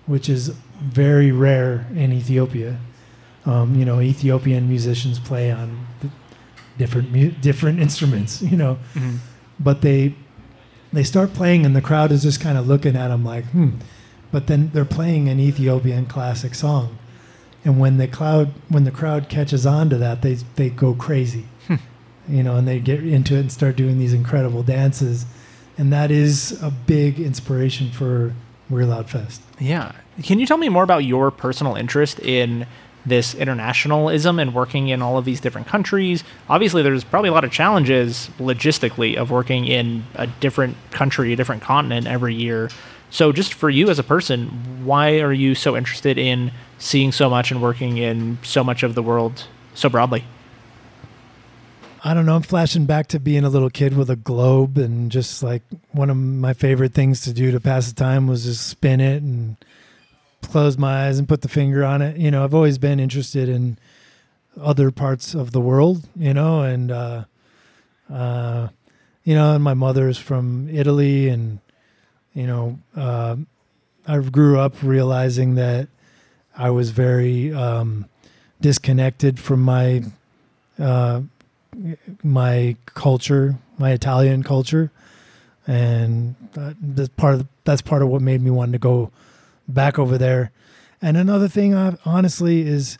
[0.06, 0.48] which is
[0.82, 2.78] very rare in Ethiopia.
[3.46, 5.86] Um, you know, Ethiopian musicians play on
[6.78, 9.16] different mu- different instruments, you know, Mm-hmm.
[9.60, 10.14] but they
[10.94, 13.70] they start playing and the crowd is just kind of looking at them like, hmm.
[14.32, 16.98] But then they're playing an Ethiopian classic song,
[17.64, 21.44] and when the crowd when the crowd catches on to that, they they go crazy,
[22.28, 25.24] you know, and they get into it and start doing these incredible dances,
[25.78, 28.34] and that is a big inspiration for
[28.68, 29.40] We're Loud Fest.
[29.60, 29.92] Yeah.
[30.24, 32.66] Can you tell me more about your personal interest in
[33.06, 36.24] this internationalism and working in all of these different countries.
[36.48, 41.36] Obviously, there's probably a lot of challenges logistically of working in a different country, a
[41.36, 42.70] different continent every year.
[43.10, 47.30] So, just for you as a person, why are you so interested in seeing so
[47.30, 50.24] much and working in so much of the world so broadly?
[52.06, 52.36] I don't know.
[52.36, 56.10] I'm flashing back to being a little kid with a globe, and just like one
[56.10, 59.56] of my favorite things to do to pass the time was just spin it and
[60.50, 62.16] close my eyes and put the finger on it.
[62.16, 63.78] You know, I've always been interested in
[64.60, 67.24] other parts of the world, you know, and, uh,
[68.12, 68.68] uh,
[69.24, 71.58] you know, and my mother's from Italy, and,
[72.34, 73.36] you know, uh,
[74.06, 75.88] I grew up realizing that
[76.56, 78.06] I was very um,
[78.60, 80.04] disconnected from my
[80.78, 81.22] uh,
[82.22, 84.90] my culture, my Italian culture,
[85.66, 89.10] and that's part of that's part of what made me want to go
[89.68, 90.50] back over there.
[91.02, 92.98] And another thing, uh, honestly, is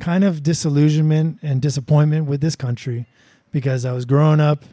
[0.00, 3.06] kind of disillusionment and disappointment with this country
[3.50, 4.64] because I was growing up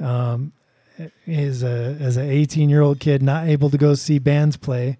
[0.00, 0.52] um,
[1.26, 4.98] as a as an 18 year old kid, not able to go see bands play,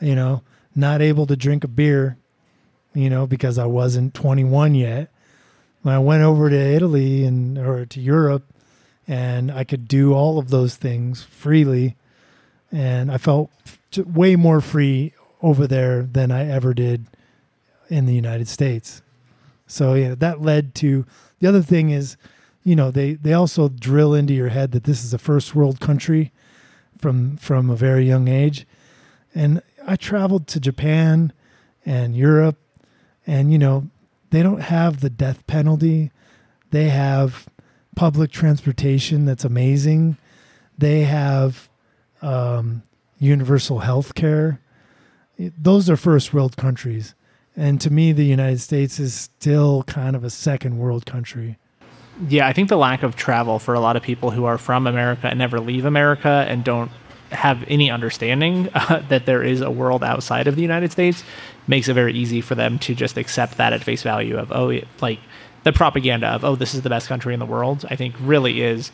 [0.00, 0.42] you know,
[0.74, 2.16] not able to drink a beer,
[2.94, 5.10] you know, because I wasn't 21 yet
[5.84, 8.44] when I went over to Italy and or to Europe,
[9.06, 11.94] and I could do all of those things freely,
[12.72, 13.50] and I felt
[13.98, 15.12] way more free
[15.44, 17.06] over there than I ever did
[17.90, 19.02] in the United States.
[19.66, 21.04] So yeah, that led to
[21.38, 22.16] the other thing is,
[22.64, 25.80] you know, they they also drill into your head that this is a first world
[25.80, 26.32] country
[26.98, 28.66] from from a very young age.
[29.34, 31.30] And I traveled to Japan
[31.84, 32.56] and Europe
[33.26, 33.90] and you know,
[34.30, 36.10] they don't have the death penalty.
[36.70, 37.48] They have
[37.94, 40.16] public transportation that's amazing.
[40.78, 41.68] They have
[42.22, 42.82] um,
[43.18, 44.58] universal health care.
[45.38, 47.14] Those are first world countries.
[47.56, 51.56] And to me, the United States is still kind of a second world country.
[52.28, 54.86] Yeah, I think the lack of travel for a lot of people who are from
[54.86, 56.90] America and never leave America and don't
[57.30, 61.24] have any understanding uh, that there is a world outside of the United States
[61.66, 64.78] makes it very easy for them to just accept that at face value of oh
[65.00, 65.18] like
[65.62, 68.62] the propaganda of oh this is the best country in the world i think really
[68.62, 68.90] is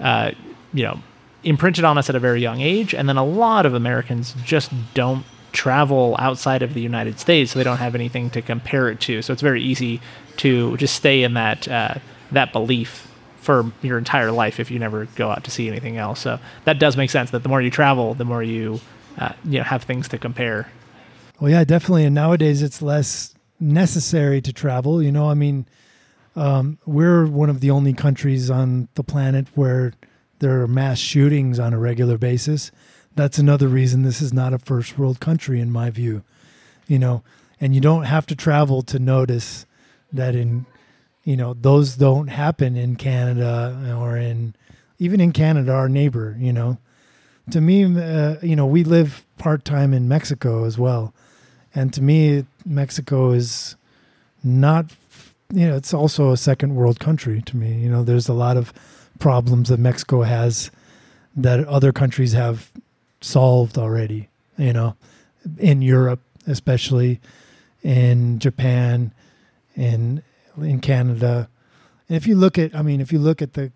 [0.00, 0.30] uh,
[0.72, 0.98] you know
[1.42, 4.72] imprinted on us at a very young age and then a lot of americans just
[4.94, 5.24] don't
[5.54, 9.22] travel outside of the united states so they don't have anything to compare it to
[9.22, 10.00] so it's very easy
[10.36, 11.94] to just stay in that uh,
[12.30, 16.20] that belief for your entire life if you never go out to see anything else
[16.20, 18.80] so that does make sense that the more you travel the more you
[19.18, 20.68] uh, you know have things to compare
[21.40, 22.04] well, yeah, definitely.
[22.04, 25.02] And nowadays it's less necessary to travel.
[25.02, 25.66] You know, I mean,
[26.36, 29.92] um, we're one of the only countries on the planet where
[30.38, 32.70] there are mass shootings on a regular basis.
[33.14, 36.22] That's another reason this is not a first world country, in my view.
[36.86, 37.22] You know,
[37.60, 39.66] and you don't have to travel to notice
[40.12, 40.66] that in,
[41.24, 44.54] you know, those don't happen in Canada or in,
[44.98, 46.78] even in Canada, our neighbor, you know.
[47.50, 51.14] To me, uh, you know, we live part time in Mexico as well
[51.74, 53.76] and to me, Mexico is
[54.42, 54.86] not,
[55.52, 57.74] you know, it's also a second world country to me.
[57.74, 58.72] You know, there's a lot of
[59.18, 60.70] problems that Mexico has
[61.36, 62.70] that other countries have
[63.24, 64.96] solved already, you know,
[65.58, 67.20] in Europe, especially
[67.82, 69.12] in Japan,
[69.74, 70.22] in
[70.60, 71.48] in Canada.
[72.08, 73.72] And if you look at, I mean, if you look at the,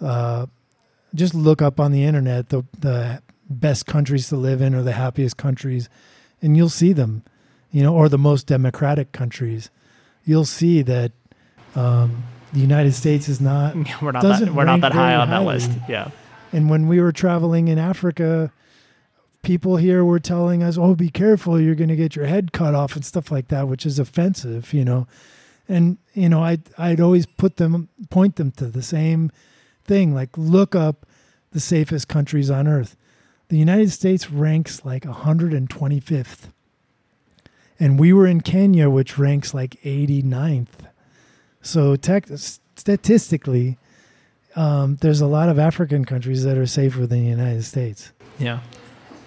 [0.00, 0.46] uh,
[1.14, 4.92] just look up on the internet the the best countries to live in or the
[4.92, 5.88] happiest countries
[6.42, 7.22] and you'll see them,
[7.70, 9.70] you know, or the most democratic countries,
[10.24, 11.12] you'll see that
[11.74, 13.74] um, the United States is not.
[14.02, 15.70] we're not that, we're not that high on that list.
[15.88, 16.10] Yeah.
[16.52, 18.50] And when we were traveling in Africa,
[19.42, 21.60] people here were telling us, "Oh, be careful!
[21.60, 24.72] You're going to get your head cut off and stuff like that," which is offensive,
[24.72, 25.06] you know.
[25.68, 29.30] And you know, I'd I'd always put them point them to the same
[29.84, 31.06] thing, like look up
[31.52, 32.96] the safest countries on earth
[33.48, 36.50] the United States ranks like 125th.
[37.80, 40.90] And we were in Kenya, which ranks like 89th.
[41.62, 43.78] So, tech, statistically,
[44.56, 48.12] um, there's a lot of African countries that are safer than the United States.
[48.38, 48.60] Yeah.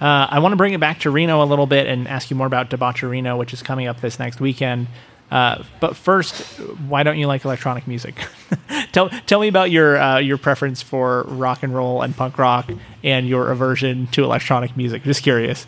[0.01, 2.35] Uh, I want to bring it back to Reno a little bit and ask you
[2.35, 4.87] more about DEBAUCH-A-ReNO, which is coming up this next weekend.
[5.29, 6.41] Uh, but first,
[6.87, 8.15] why don't you like electronic music?
[8.91, 12.69] tell tell me about your uh, your preference for rock and roll and punk rock,
[13.03, 15.03] and your aversion to electronic music.
[15.03, 15.67] Just curious.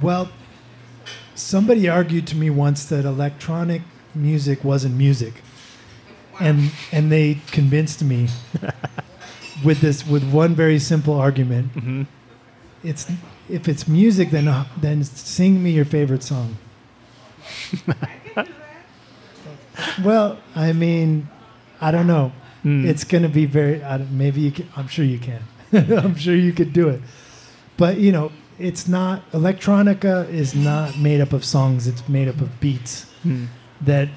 [0.00, 0.30] Well,
[1.36, 3.82] somebody argued to me once that electronic
[4.12, 5.34] music wasn't music,
[6.40, 8.28] and and they convinced me
[9.64, 11.74] with this with one very simple argument.
[11.74, 12.02] Mm-hmm.
[12.84, 13.10] It's
[13.48, 16.56] if it's music, then uh, then sing me your favorite song.
[20.04, 21.28] Well, I mean,
[21.80, 22.32] I don't know.
[22.62, 22.86] Hmm.
[22.86, 23.82] It's going to be very.
[24.10, 24.68] Maybe you can.
[24.76, 25.42] I'm sure you can.
[25.72, 27.00] I'm sure you could do it.
[27.76, 29.28] But you know, it's not.
[29.32, 31.86] Electronica is not made up of songs.
[31.86, 33.46] It's made up of beats Hmm.
[33.80, 34.08] that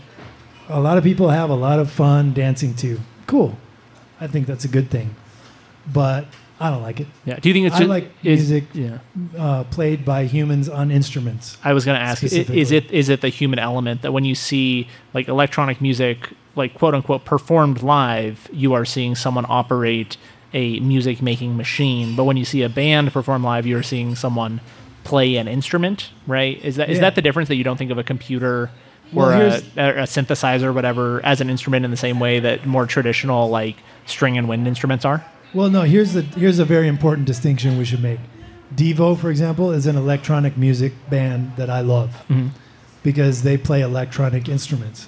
[0.68, 3.00] a lot of people have a lot of fun dancing to.
[3.28, 3.58] Cool.
[4.20, 5.16] I think that's a good thing.
[5.92, 6.26] But
[6.60, 7.08] I don't like it.
[7.26, 7.38] Yeah.
[7.40, 9.00] Do you think it's I just, like is, music Yeah.
[9.38, 11.58] uh, played by humans on instruments.
[11.64, 12.34] I was going to ask: Is
[12.72, 16.94] it is it the human element that when you see like electronic music, like quote
[16.96, 20.16] unquote performed live, you are seeing someone operate
[20.54, 24.16] a music making machine, but when you see a band perform live, you are seeing
[24.16, 24.62] someone
[25.04, 26.64] play an instrument, right?
[26.64, 27.02] Is that is Yeah.
[27.02, 28.70] that the difference that you don't think of a computer
[29.14, 32.40] or Well, a, a, a synthesizer or whatever as an instrument in the same way
[32.40, 33.76] that more traditional like
[34.06, 35.26] string and wind instruments are?
[35.56, 35.82] Well, no.
[35.84, 38.20] Here's the here's a very important distinction we should make.
[38.76, 42.50] Devo, for example, is an electronic music band that I love Mhm.
[43.04, 45.08] because they play electronic instruments.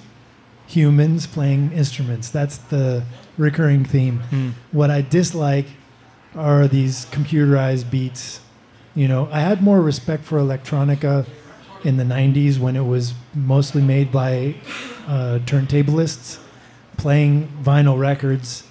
[0.68, 2.30] Humans playing instruments.
[2.30, 3.02] That's the
[3.36, 4.20] recurring theme.
[4.30, 4.48] Hmm.
[4.72, 5.66] What I dislike
[6.34, 8.40] are these computerized beats.
[8.94, 11.26] You know, I had more respect for electronica
[11.84, 14.54] in the 90s when it was mostly made by
[15.06, 16.38] uh, turntablists
[16.96, 18.64] playing vinyl records,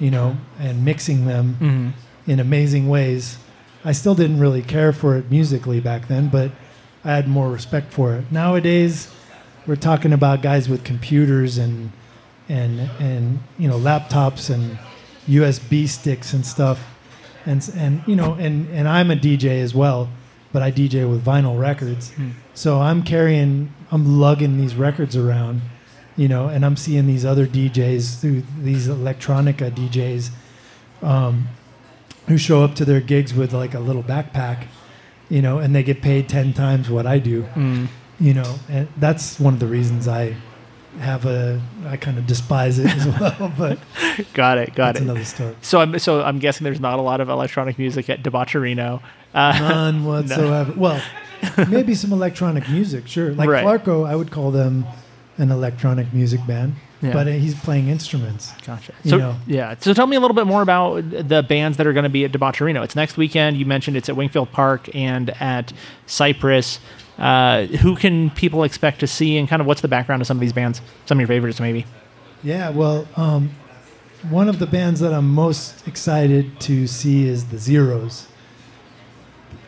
[0.00, 1.92] you know, and mixing them Mhm.
[2.32, 3.36] in amazing ways.
[3.84, 6.50] I still didn't really care for it musically back then, but
[7.04, 8.24] I had more respect for it.
[8.30, 9.08] Nowadays,
[9.66, 11.92] we're talking about guys with computers and
[12.48, 14.78] and and you know laptops and
[15.28, 16.80] USB sticks and stuff,
[17.46, 20.08] and and you know and and I'm a DJ as well,
[20.52, 22.30] but I DJ with vinyl records, Hmm.
[22.54, 25.62] so I'm carrying I'm lugging these records around,
[26.16, 30.30] you know, and I'm seeing these other DJs through these electronica DJs.
[31.02, 31.48] Um,
[32.28, 34.66] who show up to their gigs with like a little backpack,
[35.28, 37.88] you know, and they get paid 10 times what I do, Mm.
[38.20, 40.36] you know, and that's one of the reasons I
[41.00, 43.78] have a, I kind of despise it as well, but
[44.34, 44.74] Got it.
[44.76, 45.04] Got that's it.
[45.04, 45.56] another story.
[45.62, 49.00] So I'm so I'm guessing there's not a lot of electronic music at DEBAUCH-A-ReNO.
[49.34, 50.72] Uh, None whatsoever.
[50.76, 51.02] Well,
[51.68, 53.32] maybe some electronic music, sure.
[53.32, 53.64] Like Right.
[53.64, 54.84] Clarko, I would call them
[55.40, 57.12] an electronic music band, Yeah.
[57.12, 58.52] but he's playing instruments.
[58.66, 58.92] Gotcha.
[59.04, 59.36] You So know.
[59.46, 59.74] yeah.
[59.80, 62.24] So tell me a little bit more about the bands that are going to be
[62.24, 62.82] at DEBAUCH-A-ReNO.
[62.82, 63.56] It's next weekend.
[63.56, 65.72] You mentioned it's at Wingfield Park and at
[66.06, 66.78] Cypress.
[67.18, 70.36] Uh, who can people expect to see, and kind of what's the background of some
[70.36, 70.80] of these bands?
[71.06, 71.84] Some of your favorites, maybe.
[72.42, 73.50] Yeah, well, um,
[74.30, 78.26] one of the bands that I'm most excited to see is the Zeros.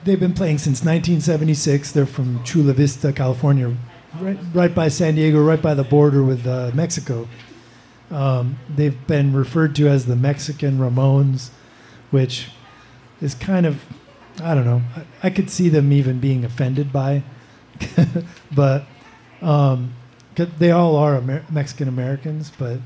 [0.04, 1.92] They've been playing since 1976.
[1.92, 3.76] They're from Chula Vista, California,
[4.20, 7.28] right, right by San Diego, right by the border with uh, Mexico.
[8.10, 11.50] Um, they've been referred to as the Mexican Ramones,
[12.10, 12.48] which
[13.20, 13.82] is kind of,
[14.42, 17.22] I don't know, I, I could see them even being offended by,
[18.54, 18.84] but
[19.40, 19.94] um,
[20.36, 22.78] they all are Amer- Mexican Americans, but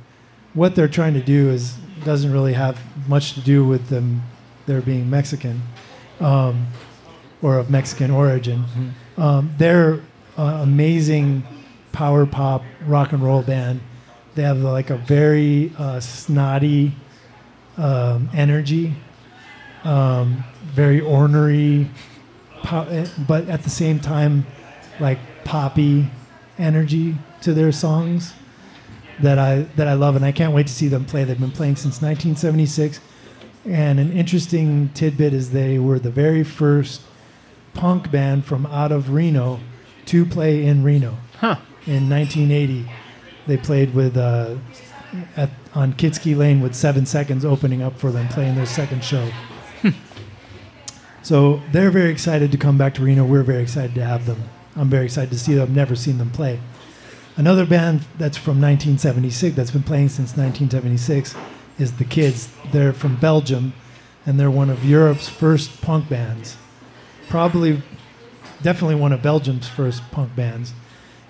[0.55, 4.23] what they're trying to do is doesn't really have much to do with them
[4.67, 5.63] their being Mexican
[6.21, 6.69] um,
[7.43, 8.65] or of Mexican origin.
[9.19, 10.01] Um, they're
[10.39, 11.43] uh, amazing
[11.93, 13.81] power pop rock and roll band.
[14.35, 16.93] They have like a very uh, snotty
[17.79, 18.95] um, energy,
[19.85, 21.89] um, very ornery,
[22.65, 24.47] eh, but at the same time,
[25.01, 26.09] like poppy
[26.59, 28.35] energy to their songs
[29.21, 31.25] that I that I love, and I can't wait to see them play.
[31.25, 33.01] They've been playing since 1976,
[33.65, 37.01] and an interesting tidbit is they were the very first
[37.73, 39.61] punk band from out of Reno
[40.07, 41.57] to play in Reno Huh.
[41.87, 42.89] in 1980.
[43.47, 44.57] They played with uh,
[45.37, 49.31] at, on Kietzke Lane with Seven Seconds opening up for them, playing their second show.
[51.23, 53.25] so they're very excited to come back to Reno.
[53.25, 54.43] We're very excited to have them.
[54.75, 55.63] I'm very excited to see them.
[55.63, 56.61] I've never seen them play.
[57.37, 61.35] Another band that's from 1976 that's been playing since 1976
[61.79, 62.51] is the Kids.
[62.73, 63.75] They're from Belgium,
[64.25, 66.57] and they're one of Europe's first punk bands.
[67.29, 67.83] Probably,
[68.63, 70.73] definitely one of Belgium's first punk bands.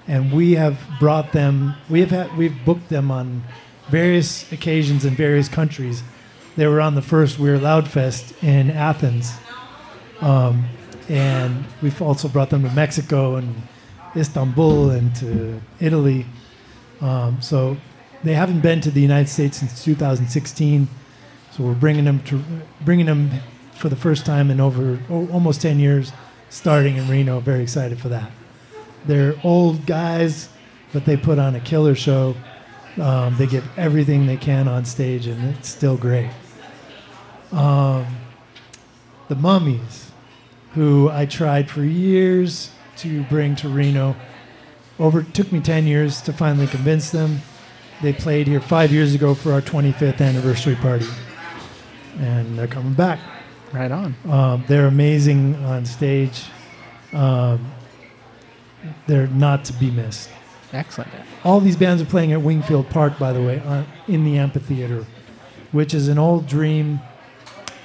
[0.09, 1.75] And we have brought them.
[1.91, 2.37] We have had.
[2.37, 3.43] We've booked them on
[3.89, 6.03] various occasions in various countries.
[6.57, 9.35] They were on the first We're Loud Fest in Athens,
[10.21, 10.67] um,
[11.09, 13.63] and we've also brought them to Mexico and
[14.17, 16.25] Istanbul and to Italy.
[17.01, 17.77] Um, so
[18.25, 20.89] they haven't been to the United States since 2016.
[21.53, 22.43] So we're bringing them to
[22.85, 23.31] bringing them
[23.73, 26.13] for the first time in over almost 10 years,
[26.51, 27.41] starting in Reno.
[27.41, 28.31] Very excited for that.
[29.07, 30.49] They're old guys,
[30.93, 32.35] but they put on a killer show.
[33.01, 36.31] Um, they give everything they can on stage, and it's still great.
[37.53, 38.07] Um,
[39.29, 40.11] the Mummies,
[40.73, 44.17] who I tried for years to bring to Reno.
[44.99, 47.41] Over took me ten years to finally convince them.
[48.03, 51.07] they played here five years ago for our 25th anniversary party,
[52.19, 53.19] and they're coming back.
[53.77, 54.15] Right on.
[54.29, 56.45] Um, they're amazing on stage.
[57.13, 57.71] Um,
[59.07, 60.31] they're not to be missed.
[60.73, 61.11] Excellent.
[61.45, 65.05] All these bands are playing at Wingfield Park, by the way, uh, in the amphitheater,
[65.73, 67.01] which is an old dream.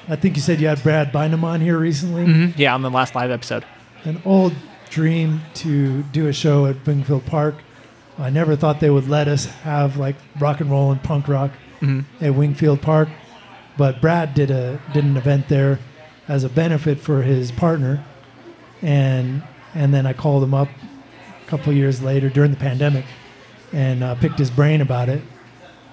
[0.07, 2.25] I think you said you had Brad Bynum on here recently.
[2.25, 2.53] Mhm.
[2.57, 3.63] Yeah, on the last live episode.
[4.03, 4.53] An old
[4.89, 7.55] dream to do a show at Wingfield Park.
[8.19, 11.51] I never thought they would let us have like rock and roll and punk rock
[11.81, 12.05] Mhm.
[12.19, 13.09] at Wingfield Park,
[13.81, 15.79] but Brad did a did an event there
[16.27, 18.05] as a benefit for his partner,
[18.83, 19.41] and
[19.73, 20.67] and then I called him up
[21.43, 23.05] a couple years later during the pandemic,
[23.73, 25.23] and uh, picked his brain about it,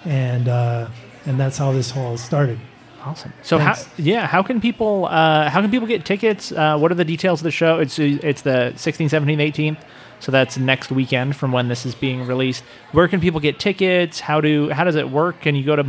[0.04, 0.90] and uh,
[1.24, 2.58] and that's how this all started.
[3.02, 3.32] Awesome.
[3.42, 6.52] So how yeah, how can people uh, how can people get tickets?
[6.52, 7.78] Uh, what are the details of the show?
[7.78, 9.78] It's it's the 16th, 17th, 18th.
[10.20, 12.64] So that's next weekend from when this is being released.
[12.92, 14.20] Where can people get tickets?
[14.20, 15.40] How do how does it work?
[15.40, 15.84] Can you go to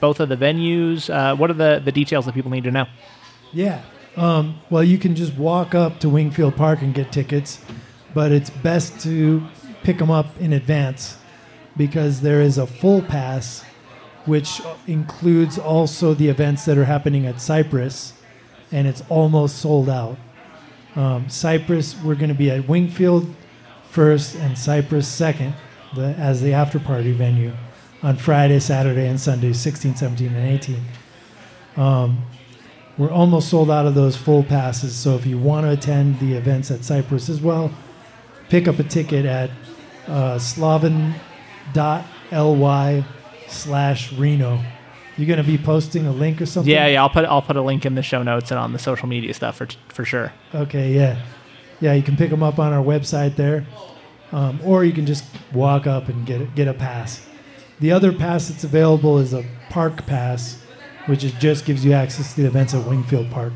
[0.00, 1.12] both of the venues?
[1.12, 2.86] Uh, what are the the details that people need to know?
[3.52, 3.82] Yeah.
[4.16, 7.60] Um, well, you can just walk up to Wingfield Park and get tickets,
[8.14, 9.44] but it's best to
[9.82, 11.18] pick them up in advance
[11.76, 13.64] because there is a full pass,
[14.24, 18.12] which includes also the events that are happening at Cypress,
[18.70, 20.16] and it's almost sold out.
[20.94, 23.34] Um, Cypress, we're going to be at Wingfield
[23.94, 25.54] first and Cypress second
[25.94, 27.52] the, as the after party venue
[28.02, 30.80] on Friday, Saturday, and Sunday, 16, 17, and 18.
[31.76, 32.24] Um,
[32.98, 34.96] we're almost sold out of those full passes.
[34.96, 37.72] So if you want to attend the events at Cypress as well,
[38.48, 39.50] pick up a ticket at
[40.08, 41.14] uh, sloven.ly
[43.48, 44.60] slash Reno.
[45.16, 46.72] You're going to be posting a link or something?
[46.72, 47.00] Yeah, yeah.
[47.00, 49.32] I'll put I'll put a link in the show notes and on the social media
[49.32, 50.32] stuff for for sure.
[50.52, 51.24] Okay, yeah.
[51.80, 53.66] Yeah, you can pick them up on our website there.
[54.32, 57.24] Um, or you can just walk up and get, get a pass.
[57.80, 60.60] The other pass that's available is a park pass,
[61.06, 63.52] which is just gives you access to the events at Wingfield Park.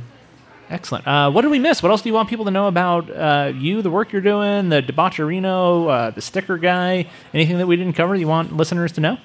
[0.70, 1.06] Excellent.
[1.06, 1.82] Uh, what did we miss?
[1.82, 4.68] What else do you want people to know about uh, you, the work you're doing,
[4.68, 7.06] the DEBAUCH-A-ReNO, uh, the sticker guy?
[7.32, 9.18] Anything that we didn't cover you want listeners to know?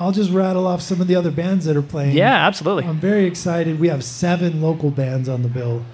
[0.00, 2.16] I'll just rattle off some of the other bands that are playing.
[2.16, 2.84] Yeah, absolutely.
[2.84, 3.78] I'm very excited.
[3.78, 5.84] We have seven local bands on the bill,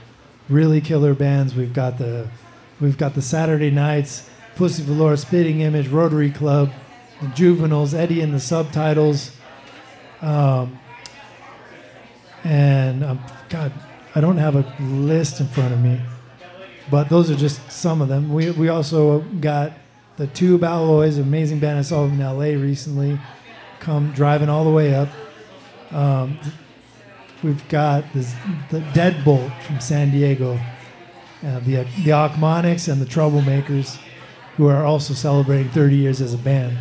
[0.50, 1.54] really killer bands.
[1.54, 2.28] We've got the,
[2.80, 6.70] we've got the Saturday Nights, Pussy Velour, Spitting Image, Rotary Club,
[7.22, 9.32] the Juveniles, Eddie and the Subtitles,
[10.20, 10.78] um,
[12.44, 13.72] and um, God,
[14.14, 16.00] I don't have a list in front of me,
[16.90, 18.32] but those are just some of them.
[18.32, 19.72] We we also got
[20.16, 22.56] the Tube Alloys, amazing band I saw in L.A.
[22.56, 23.18] recently,
[23.78, 25.08] come driving all the way up.
[25.90, 26.38] Um,
[27.42, 28.34] we've got this,
[28.70, 30.54] the Deadbolt from San Diego,
[31.44, 33.98] uh, the the Achmonics and the Troublemakers,
[34.56, 36.76] who are also celebrating 30 years as a band.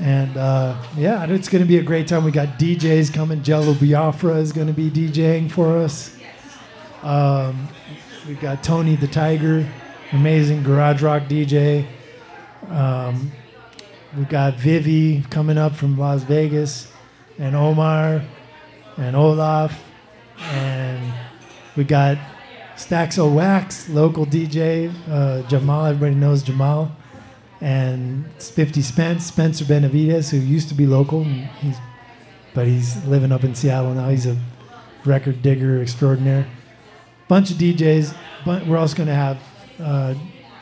[0.00, 2.24] And uh, yeah, it's going to be a great time.
[2.24, 3.42] We got DJs coming.
[3.42, 6.16] Jello Biafra is going to be DJing for us.
[7.02, 7.68] Um,
[8.26, 9.66] we've got Tony the Tiger,
[10.12, 11.86] amazing garage rock DJ.
[12.68, 13.32] Um,
[14.16, 16.92] we've got Vivi coming up from Las Vegas,
[17.38, 18.22] and Omar,
[18.98, 19.78] and Olaf,
[20.38, 21.12] and
[21.76, 22.18] we got
[22.76, 25.86] Stacks Wax, local DJ, uh, Jamal.
[25.86, 26.92] Everybody knows Jamal,
[27.60, 31.76] and 50 Spence, Spencer Benavides, who used to be local, he's,
[32.54, 34.08] but he's living up in Seattle now.
[34.08, 34.36] He's a
[35.04, 36.46] record digger extraordinaire.
[37.28, 38.14] Bunch of DJs.
[38.44, 39.38] But we're also going to have
[39.80, 40.14] uh,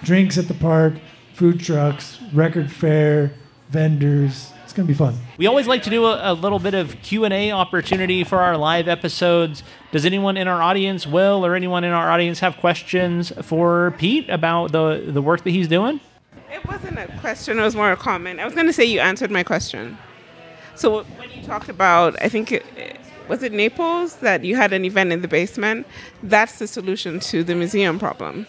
[0.03, 0.95] drinks at the park,
[1.35, 3.33] food trucks, record fair,
[3.69, 4.53] vendors.
[4.77, 5.19] It's going to be fun.
[5.39, 8.41] We always like to do a, a little bit of Q and A opportunity for
[8.41, 9.63] our live episodes.
[9.91, 14.29] Does anyone in our audience, Will, or anyone in our audience, have questions for Pete
[14.29, 15.99] about the the work that he's doing?
[16.53, 18.39] It wasn't a question, it was more a comment.
[18.39, 19.97] I was going to say you answered my question.
[20.75, 22.67] So when you talked about, I think it,
[23.29, 25.87] was it Naples that you had an event in the basement?
[26.23, 28.47] That's the solution to the museum problem.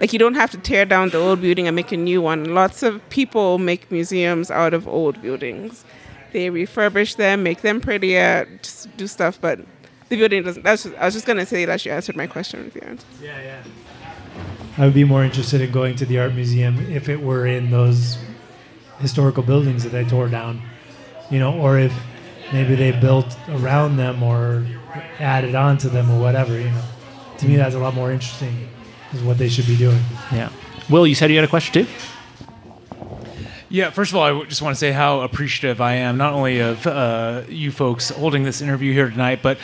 [0.00, 2.54] Like you don't have to tear down the old building and make a new one.
[2.54, 5.84] Lots of people make museums out of old buildings.
[6.32, 9.60] They refurbish them, make them prettier, just do stuff, but
[10.08, 10.62] the building doesn't.
[10.62, 13.06] That's just, I was just gonna say that you answered my question answer.
[13.20, 13.62] Yeah, yeah.
[14.76, 17.70] I would be more interested in going to the art museum if it were in
[17.70, 18.18] those
[19.00, 20.62] historical buildings that they tore down,
[21.30, 21.92] you know, or if
[22.52, 24.64] maybe they built around them or
[25.18, 26.84] added onto them or whatever, you know.
[27.38, 28.68] To me, that's a lot more interesting,
[29.12, 30.00] is what they should be doing.
[30.32, 30.50] Yeah.
[30.90, 31.90] Will, you said you had a question too.
[33.70, 36.60] Yeah, first of all, I just want to say how appreciative I am, not only
[36.60, 39.58] of uh, you folks holding this interview here tonight, but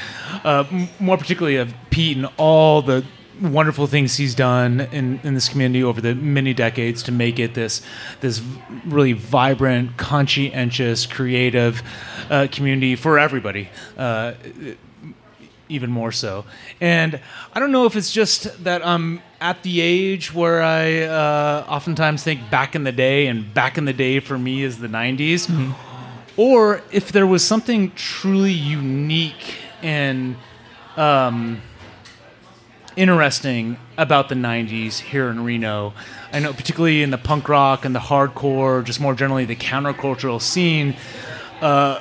[0.44, 3.02] uh, m- more particularly of Pete and all the
[3.40, 7.54] wonderful things he's done in, in this community over the many decades to make it
[7.54, 7.80] this
[8.20, 8.42] this
[8.84, 11.82] really vibrant, conscientious, creative
[12.28, 13.70] uh, community for everybody.
[13.96, 14.34] Uh,
[15.70, 16.44] even more so.
[16.78, 17.18] And
[17.54, 22.24] I don't know if it's just that I'm at the age where I uh, oftentimes
[22.24, 25.48] think back in the day, and back in the day for me is the 90s,
[25.48, 26.40] mm-hmm.
[26.40, 30.36] or if there was something truly unique and
[30.96, 31.60] um,
[32.96, 35.92] interesting about the 90s here in Reno.
[36.32, 40.40] I know, particularly in the punk rock and the hardcore, just more generally the countercultural
[40.40, 40.96] scene.
[41.60, 42.00] Uh,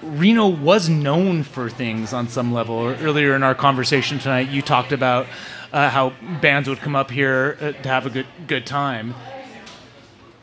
[0.00, 2.86] Reno was known for things on some level.
[2.86, 5.26] Earlier in our conversation tonight, you talked about
[5.74, 6.10] uh, how
[6.40, 9.12] bands would come up here uh, to have a good good time.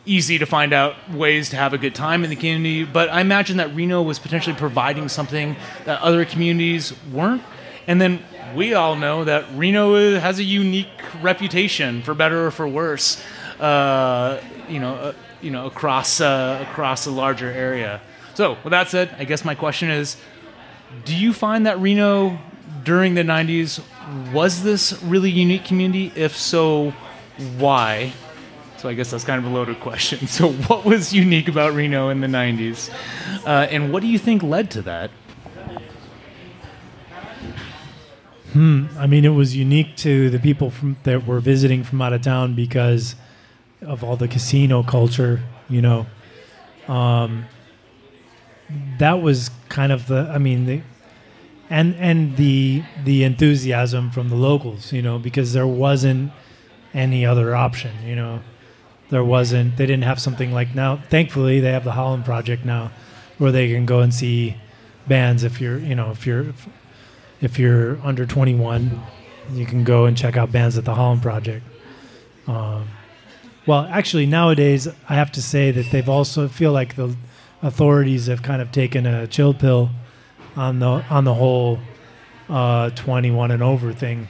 [0.05, 3.21] Easy to find out ways to have a good time in the community, but I
[3.21, 5.55] imagine that Reno was potentially providing something
[5.85, 7.43] that other communities weren't.
[7.87, 8.21] And then
[8.55, 10.87] we all know that Reno has a unique
[11.21, 13.23] reputation, for better or for worse.
[13.59, 18.01] Uh, you know, uh, you know, across uh, across a larger area.
[18.33, 20.17] So, with that said, I guess my question is
[21.05, 22.37] do you find that Reno
[22.83, 23.81] during the 90s
[24.33, 26.11] was this really unique community?
[26.15, 26.93] If so,
[27.57, 28.13] why?
[28.77, 30.27] So, I guess that's kind of a loaded question.
[30.27, 32.89] So, what was unique about Reno in the 90s?
[33.45, 35.11] Uh, and what do you think led to that?
[38.53, 38.87] Hmm.
[38.97, 42.21] I mean, it was unique to the people from that were visiting from out of
[42.21, 43.15] town because
[43.81, 46.05] of all the casino culture, you know.
[46.87, 47.45] Um,
[48.97, 50.81] that was kind of the I mean the
[51.71, 56.31] and and the the enthusiasm from the locals, you know, because there wasn't
[56.93, 58.41] any other option, you know.
[59.09, 62.91] There wasn't they didn't have something like now thankfully they have the Holland project now
[63.37, 64.57] where they can go and see
[65.07, 66.47] bands if you're, you know, if you're
[67.39, 69.01] if you're under 21,
[69.53, 71.65] you can go and check out bands at the Holland project.
[72.47, 72.87] Um,
[73.65, 77.15] well, actually nowadays I have to say that they've also feel like the
[77.61, 79.89] authorities have kind of taken a chill pill
[80.55, 81.79] on the on the whole
[82.49, 84.27] uh, 21 and over thing.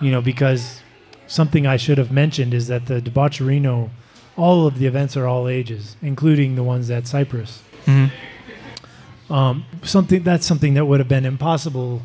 [0.00, 0.80] You know, because
[1.26, 3.90] something I should have mentioned is that the DEBAUCH-A-ReNO,
[4.36, 7.62] all of the events are all ages, including the ones at Cypress.
[7.86, 9.32] Mm-hmm.
[9.32, 12.02] Um, something that's something that would have been impossible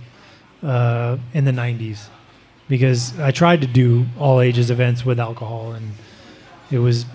[0.61, 2.07] uh, in the 90s
[2.67, 5.91] because I tried to do all ages events with alcohol and
[6.71, 7.05] it was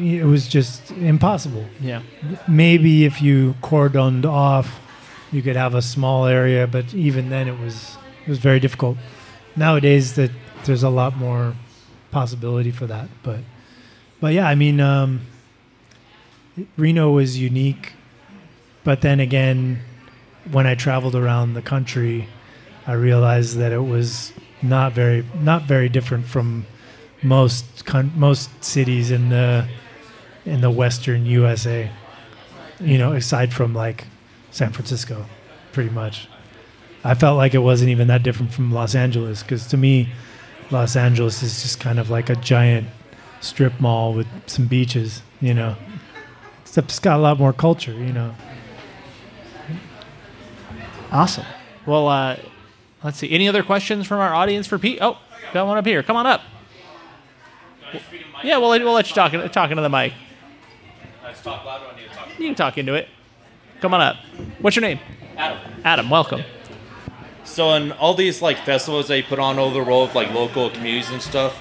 [0.00, 1.66] it was just impossible.
[1.80, 2.02] Yeah.
[2.46, 4.80] Maybe if you cordoned off,
[5.32, 7.96] you could have a small area, but even then, it was
[8.26, 8.96] it was very difficult.
[9.56, 10.30] Nowadays, that
[10.64, 11.54] there's a lot more
[12.10, 13.40] possibility for that, but
[14.20, 15.20] but yeah, I mean, um,
[16.76, 17.92] Reno was unique,
[18.84, 19.80] but then again,
[20.50, 22.28] when I traveled around the country,
[22.86, 24.32] I realized that it was
[24.62, 26.66] not very not very different from
[27.22, 29.68] most con- most cities in the
[30.44, 31.90] in the western USA.
[32.80, 34.06] You know, aside from like
[34.50, 35.26] San Francisco,
[35.72, 36.28] pretty much.
[37.04, 40.08] I felt like it wasn't even that different from Los Angeles because to me,
[40.70, 42.88] Los Angeles is just kind of like a giant
[43.40, 45.76] strip mall with some beaches, you know.
[46.62, 48.34] Except it's got a lot more culture, you know.
[51.10, 51.46] Awesome.
[51.86, 52.36] Well, uh,
[53.02, 53.30] let's see.
[53.30, 54.98] Any other questions from our audience for Pete?
[55.00, 55.18] Oh,
[55.54, 56.02] got one up here.
[56.02, 56.42] Come on up.
[58.44, 60.12] Yeah, we'll, we'll let you talk, talk into the mic.
[61.42, 62.28] talk loud or need to talk?
[62.38, 63.08] You can talk into it.
[63.80, 64.16] Come on up.
[64.60, 64.98] What's your name?
[65.36, 65.58] Adam.
[65.84, 66.42] Adam, welcome.
[67.44, 70.68] So in all these like festivals that you put on over the world, like local
[70.70, 71.56] communities and stuff,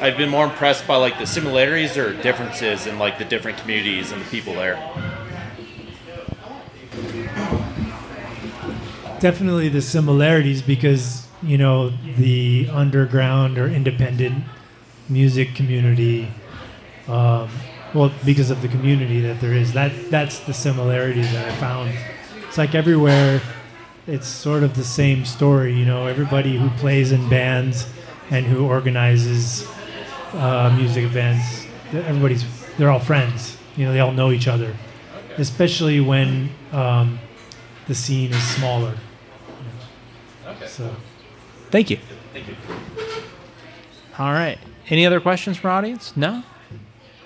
[0.00, 4.10] I've been more impressed by like the similarities or differences in like the different communities
[4.10, 4.74] and the people there.
[9.20, 14.44] Definitely the similarities because you know the underground or independent
[15.08, 16.28] music community.
[17.06, 17.48] Um,
[17.94, 21.92] well, because of the community that there is, that that's the similarity that I found.
[22.46, 23.40] It's like everywhere,
[24.06, 25.74] it's sort of the same story.
[25.74, 27.86] You know, everybody who plays in bands
[28.30, 29.68] and who organizes
[30.34, 32.44] uh, music events, everybody's
[32.78, 33.56] they're all friends.
[33.76, 34.74] You know, they all know each other,
[35.38, 37.18] especially when um,
[37.86, 38.94] the scene is smaller.
[40.46, 40.66] Okay.
[40.66, 40.94] So,
[41.70, 41.98] thank you.
[42.32, 42.56] Thank you.
[44.18, 44.58] All right.
[44.88, 46.16] Any other questions from our audience?
[46.16, 46.42] No?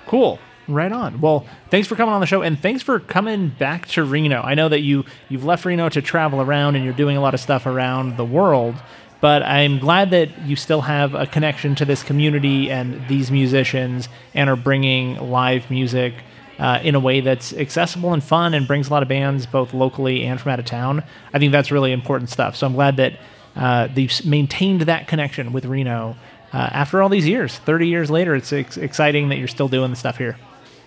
[0.06, 0.38] Cool.
[0.68, 1.20] Right on.
[1.20, 4.40] Well, thanks for coming on the show, and thanks for coming back to Reno.
[4.43, 7.34] I know that you you've left Reno to travel around, and you're doing a lot
[7.34, 8.74] of stuff around the world.
[9.20, 14.09] But I'm glad that you still have a connection to this community and these musicians,
[14.34, 16.14] and are bringing live music
[16.59, 19.72] uh, in a way that's accessible and fun, and brings a lot of bands both
[19.72, 21.05] locally and from out of town.
[21.32, 22.56] I think that's really important stuff.
[22.56, 23.20] So I'm glad that
[23.55, 26.16] uh, they've maintained that connection with Reno
[26.52, 27.56] uh, after all these years.
[27.56, 30.36] Thirty years later, it's ex- exciting that you're still doing the stuff here.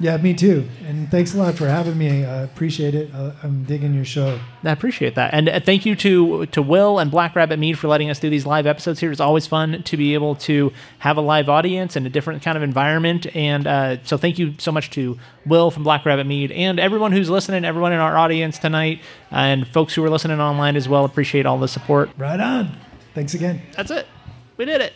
[0.02, 0.68] Yeah, me too.
[0.88, 2.24] And thanks a lot for having me.
[2.24, 3.14] I appreciate it.
[3.14, 4.40] Uh, I'm digging your show.
[4.64, 7.90] I appreciate that, and uh, thank you to to Will and Black Rabbit Mead for
[7.90, 9.12] letting us do these live episodes here.
[9.12, 12.56] It's always fun to be able to have a live audience and a different kind
[12.56, 13.28] of environment.
[13.36, 17.12] And uh, so, thank you so much to Will from Black Rabbit Mead and everyone
[17.12, 19.02] who's listening, everyone in our audience tonight,
[19.32, 21.04] and folks who are listening online as well.
[21.04, 22.10] Appreciate all the support.
[22.18, 22.78] Right on.
[23.14, 23.62] Thanks again.
[23.76, 24.08] That's it.
[24.56, 24.94] We did it.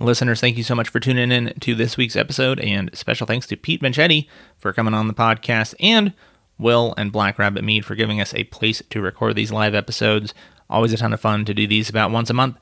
[0.00, 3.46] Listeners, thank you so much for tuning in to this week's episode, and special thanks
[3.46, 6.14] to Pete Menchetti for coming on the podcast, and
[6.58, 10.32] Will and Black Rabbit Mead for giving us a place to record these live episodes.
[10.70, 12.56] Always a ton of fun to do these about once a month.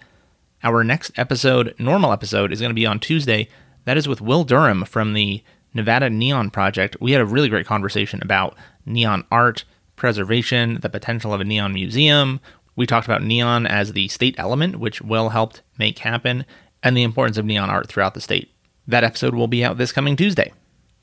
[0.64, 3.48] Our next episode, normal episode, is going to be on Tuesday.
[3.84, 6.96] That is with Will Durham from the Nevada Neon Project.
[7.00, 9.62] We had a really great conversation about neon art,
[9.94, 12.40] preservation, the potential of a neon museum.
[12.74, 16.44] We talked about neon as the state element, which Will helped make happen,
[16.82, 18.52] and the importance of neon art throughout the state.
[18.86, 20.52] That episode will be out this coming Tuesday.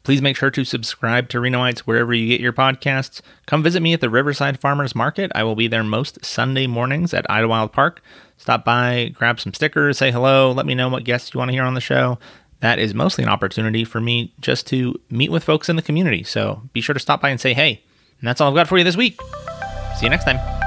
[0.04, 3.22] Please make sure to subscribe to Renoites wherever you get your podcasts.
[3.48, 5.32] Come visit me at the Riverside Farmers Market.
[5.34, 8.04] I will be there most Sunday mornings at Idlewild Park.
[8.38, 11.54] Stop by, grab some stickers, say hello, let me know what guests you want to
[11.54, 12.20] hear on the show.
[12.60, 16.24] That is mostly an opportunity for me just to meet with folks in the community.
[16.24, 17.84] So be sure to stop by and say hey.
[18.20, 19.20] And that's all I've got for you this week.
[19.98, 20.65] See you next time.